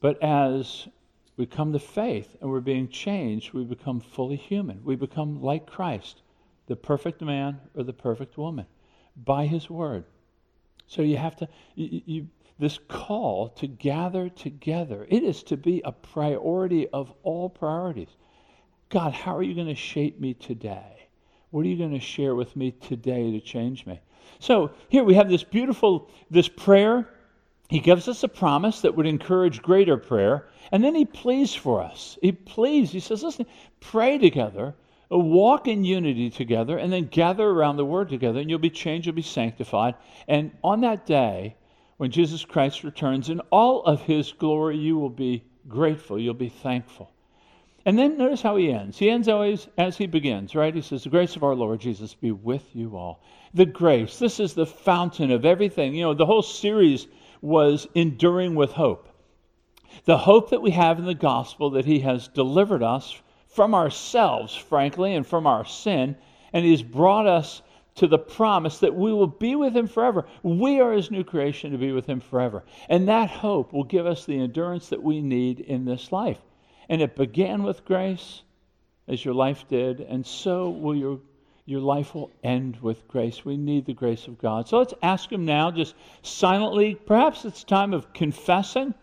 But 0.00 0.22
as 0.22 0.88
we 1.36 1.46
come 1.46 1.72
to 1.72 1.78
faith 1.78 2.36
and 2.40 2.50
we're 2.50 2.60
being 2.60 2.88
changed, 2.88 3.52
we 3.52 3.64
become 3.64 4.00
fully 4.00 4.36
human. 4.36 4.82
We 4.84 4.96
become 4.96 5.40
like 5.40 5.66
Christ, 5.66 6.22
the 6.66 6.76
perfect 6.76 7.20
man 7.22 7.60
or 7.74 7.84
the 7.84 7.92
perfect 7.92 8.36
woman, 8.36 8.66
by 9.16 9.46
his 9.46 9.70
word. 9.70 10.04
So 10.86 11.02
you 11.02 11.18
have 11.18 11.36
to, 11.36 11.48
you, 11.76 12.02
you 12.04 12.28
this 12.60 12.78
call 12.88 13.48
to 13.48 13.66
gather 13.66 14.28
together. 14.28 15.06
It 15.08 15.22
is 15.22 15.42
to 15.44 15.56
be 15.56 15.82
a 15.84 15.92
priority 15.92 16.86
of 16.88 17.12
all 17.22 17.48
priorities. 17.48 18.16
God, 18.90 19.12
how 19.12 19.36
are 19.36 19.42
you 19.42 19.54
going 19.54 19.66
to 19.66 19.74
shape 19.74 20.20
me 20.20 20.34
today? 20.34 21.08
What 21.50 21.64
are 21.64 21.68
you 21.68 21.78
going 21.78 21.92
to 21.92 22.00
share 22.00 22.34
with 22.34 22.54
me 22.54 22.72
today 22.72 23.32
to 23.32 23.40
change 23.40 23.86
me? 23.86 24.00
So 24.38 24.72
here 24.88 25.04
we 25.04 25.14
have 25.14 25.28
this 25.28 25.42
beautiful 25.42 26.10
this 26.30 26.48
prayer. 26.48 27.08
He 27.68 27.80
gives 27.80 28.08
us 28.08 28.22
a 28.22 28.28
promise 28.28 28.80
that 28.80 28.96
would 28.96 29.06
encourage 29.06 29.62
greater 29.62 29.96
prayer, 29.96 30.48
and 30.72 30.82
then 30.82 30.94
he 30.94 31.04
pleads 31.04 31.54
for 31.54 31.82
us. 31.82 32.18
He 32.20 32.32
pleads. 32.32 32.90
He 32.90 33.00
says, 33.00 33.22
"Listen, 33.22 33.46
pray 33.80 34.18
together, 34.18 34.74
walk 35.08 35.68
in 35.68 35.84
unity 35.84 36.30
together, 36.30 36.78
and 36.78 36.92
then 36.92 37.06
gather 37.06 37.48
around 37.48 37.76
the 37.76 37.84
word 37.84 38.08
together, 38.08 38.40
and 38.40 38.50
you'll 38.50 38.58
be 38.58 38.70
changed, 38.70 39.06
you'll 39.06 39.14
be 39.14 39.22
sanctified. 39.22 39.94
And 40.26 40.52
on 40.62 40.80
that 40.80 41.06
day, 41.06 41.56
when 42.00 42.10
Jesus 42.10 42.46
Christ 42.46 42.82
returns 42.82 43.28
in 43.28 43.40
all 43.50 43.82
of 43.82 44.00
his 44.00 44.32
glory, 44.32 44.78
you 44.78 44.98
will 44.98 45.10
be 45.10 45.44
grateful, 45.68 46.18
you'll 46.18 46.32
be 46.32 46.48
thankful. 46.48 47.12
And 47.84 47.98
then 47.98 48.16
notice 48.16 48.40
how 48.40 48.56
he 48.56 48.72
ends. 48.72 48.96
He 48.96 49.10
ends 49.10 49.28
always 49.28 49.68
as 49.76 49.98
he 49.98 50.06
begins, 50.06 50.54
right? 50.54 50.74
He 50.74 50.80
says, 50.80 51.04
The 51.04 51.10
grace 51.10 51.36
of 51.36 51.44
our 51.44 51.54
Lord 51.54 51.78
Jesus 51.78 52.14
be 52.14 52.32
with 52.32 52.74
you 52.74 52.96
all. 52.96 53.22
The 53.52 53.66
grace, 53.66 54.18
this 54.18 54.40
is 54.40 54.54
the 54.54 54.64
fountain 54.64 55.30
of 55.30 55.44
everything. 55.44 55.94
You 55.94 56.04
know, 56.04 56.14
the 56.14 56.24
whole 56.24 56.40
series 56.40 57.06
was 57.42 57.86
enduring 57.94 58.54
with 58.54 58.72
hope. 58.72 59.06
The 60.06 60.16
hope 60.16 60.48
that 60.48 60.62
we 60.62 60.70
have 60.70 60.98
in 60.98 61.04
the 61.04 61.12
gospel 61.12 61.68
that 61.72 61.84
he 61.84 61.98
has 61.98 62.28
delivered 62.28 62.82
us 62.82 63.14
from 63.46 63.74
ourselves, 63.74 64.56
frankly, 64.56 65.14
and 65.14 65.26
from 65.26 65.46
our 65.46 65.66
sin, 65.66 66.16
and 66.54 66.64
he's 66.64 66.82
brought 66.82 67.26
us 67.26 67.60
to 68.00 68.06
the 68.06 68.18
promise 68.18 68.78
that 68.78 68.94
we 68.94 69.12
will 69.12 69.26
be 69.26 69.54
with 69.54 69.76
him 69.76 69.86
forever. 69.86 70.24
We 70.42 70.80
are 70.80 70.92
his 70.92 71.10
new 71.10 71.22
creation 71.22 71.72
to 71.72 71.76
be 71.76 71.92
with 71.92 72.06
him 72.06 72.20
forever. 72.20 72.64
And 72.88 73.06
that 73.08 73.28
hope 73.28 73.74
will 73.74 73.84
give 73.84 74.06
us 74.06 74.24
the 74.24 74.40
endurance 74.40 74.88
that 74.88 75.02
we 75.02 75.20
need 75.20 75.60
in 75.60 75.84
this 75.84 76.10
life. 76.10 76.38
And 76.88 77.02
it 77.02 77.14
began 77.14 77.62
with 77.62 77.84
grace, 77.84 78.40
as 79.06 79.22
your 79.22 79.34
life 79.34 79.66
did, 79.68 80.00
and 80.00 80.26
so 80.26 80.70
will 80.70 80.94
your 80.96 81.20
your 81.66 81.80
life 81.80 82.14
will 82.14 82.32
end 82.42 82.78
with 82.80 83.06
grace. 83.06 83.44
We 83.44 83.58
need 83.58 83.84
the 83.84 83.92
grace 83.92 84.26
of 84.26 84.38
God. 84.38 84.66
So 84.66 84.78
let's 84.78 84.94
ask 85.02 85.30
Him 85.30 85.44
now, 85.44 85.70
just 85.70 85.94
silently. 86.22 86.94
Perhaps 86.94 87.44
it's 87.44 87.62
time 87.62 87.92
of 87.92 88.14
confessing 88.14 88.94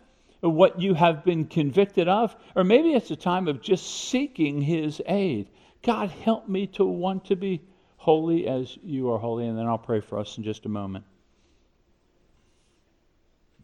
what 0.41 0.81
you 0.81 0.95
have 0.95 1.23
been 1.23 1.45
convicted 1.45 2.07
of, 2.07 2.35
or 2.55 2.63
maybe 2.63 2.93
it's 2.93 3.11
a 3.11 3.15
time 3.15 3.47
of 3.47 3.61
just 3.61 4.09
seeking 4.09 4.59
His 4.59 5.03
aid. 5.05 5.49
God, 5.83 6.09
help 6.09 6.49
me 6.49 6.65
to 6.67 6.83
want 6.83 7.25
to 7.25 7.35
be 7.35 7.61
holy 8.07 8.47
as 8.47 8.77
you 8.83 9.11
are 9.11 9.19
holy. 9.19 9.47
And 9.47 9.57
then 9.57 9.67
I'll 9.67 9.77
pray 9.77 9.99
for 9.99 10.17
us 10.17 10.37
in 10.37 10.43
just 10.45 10.65
a 10.65 10.69
moment. 10.69 11.03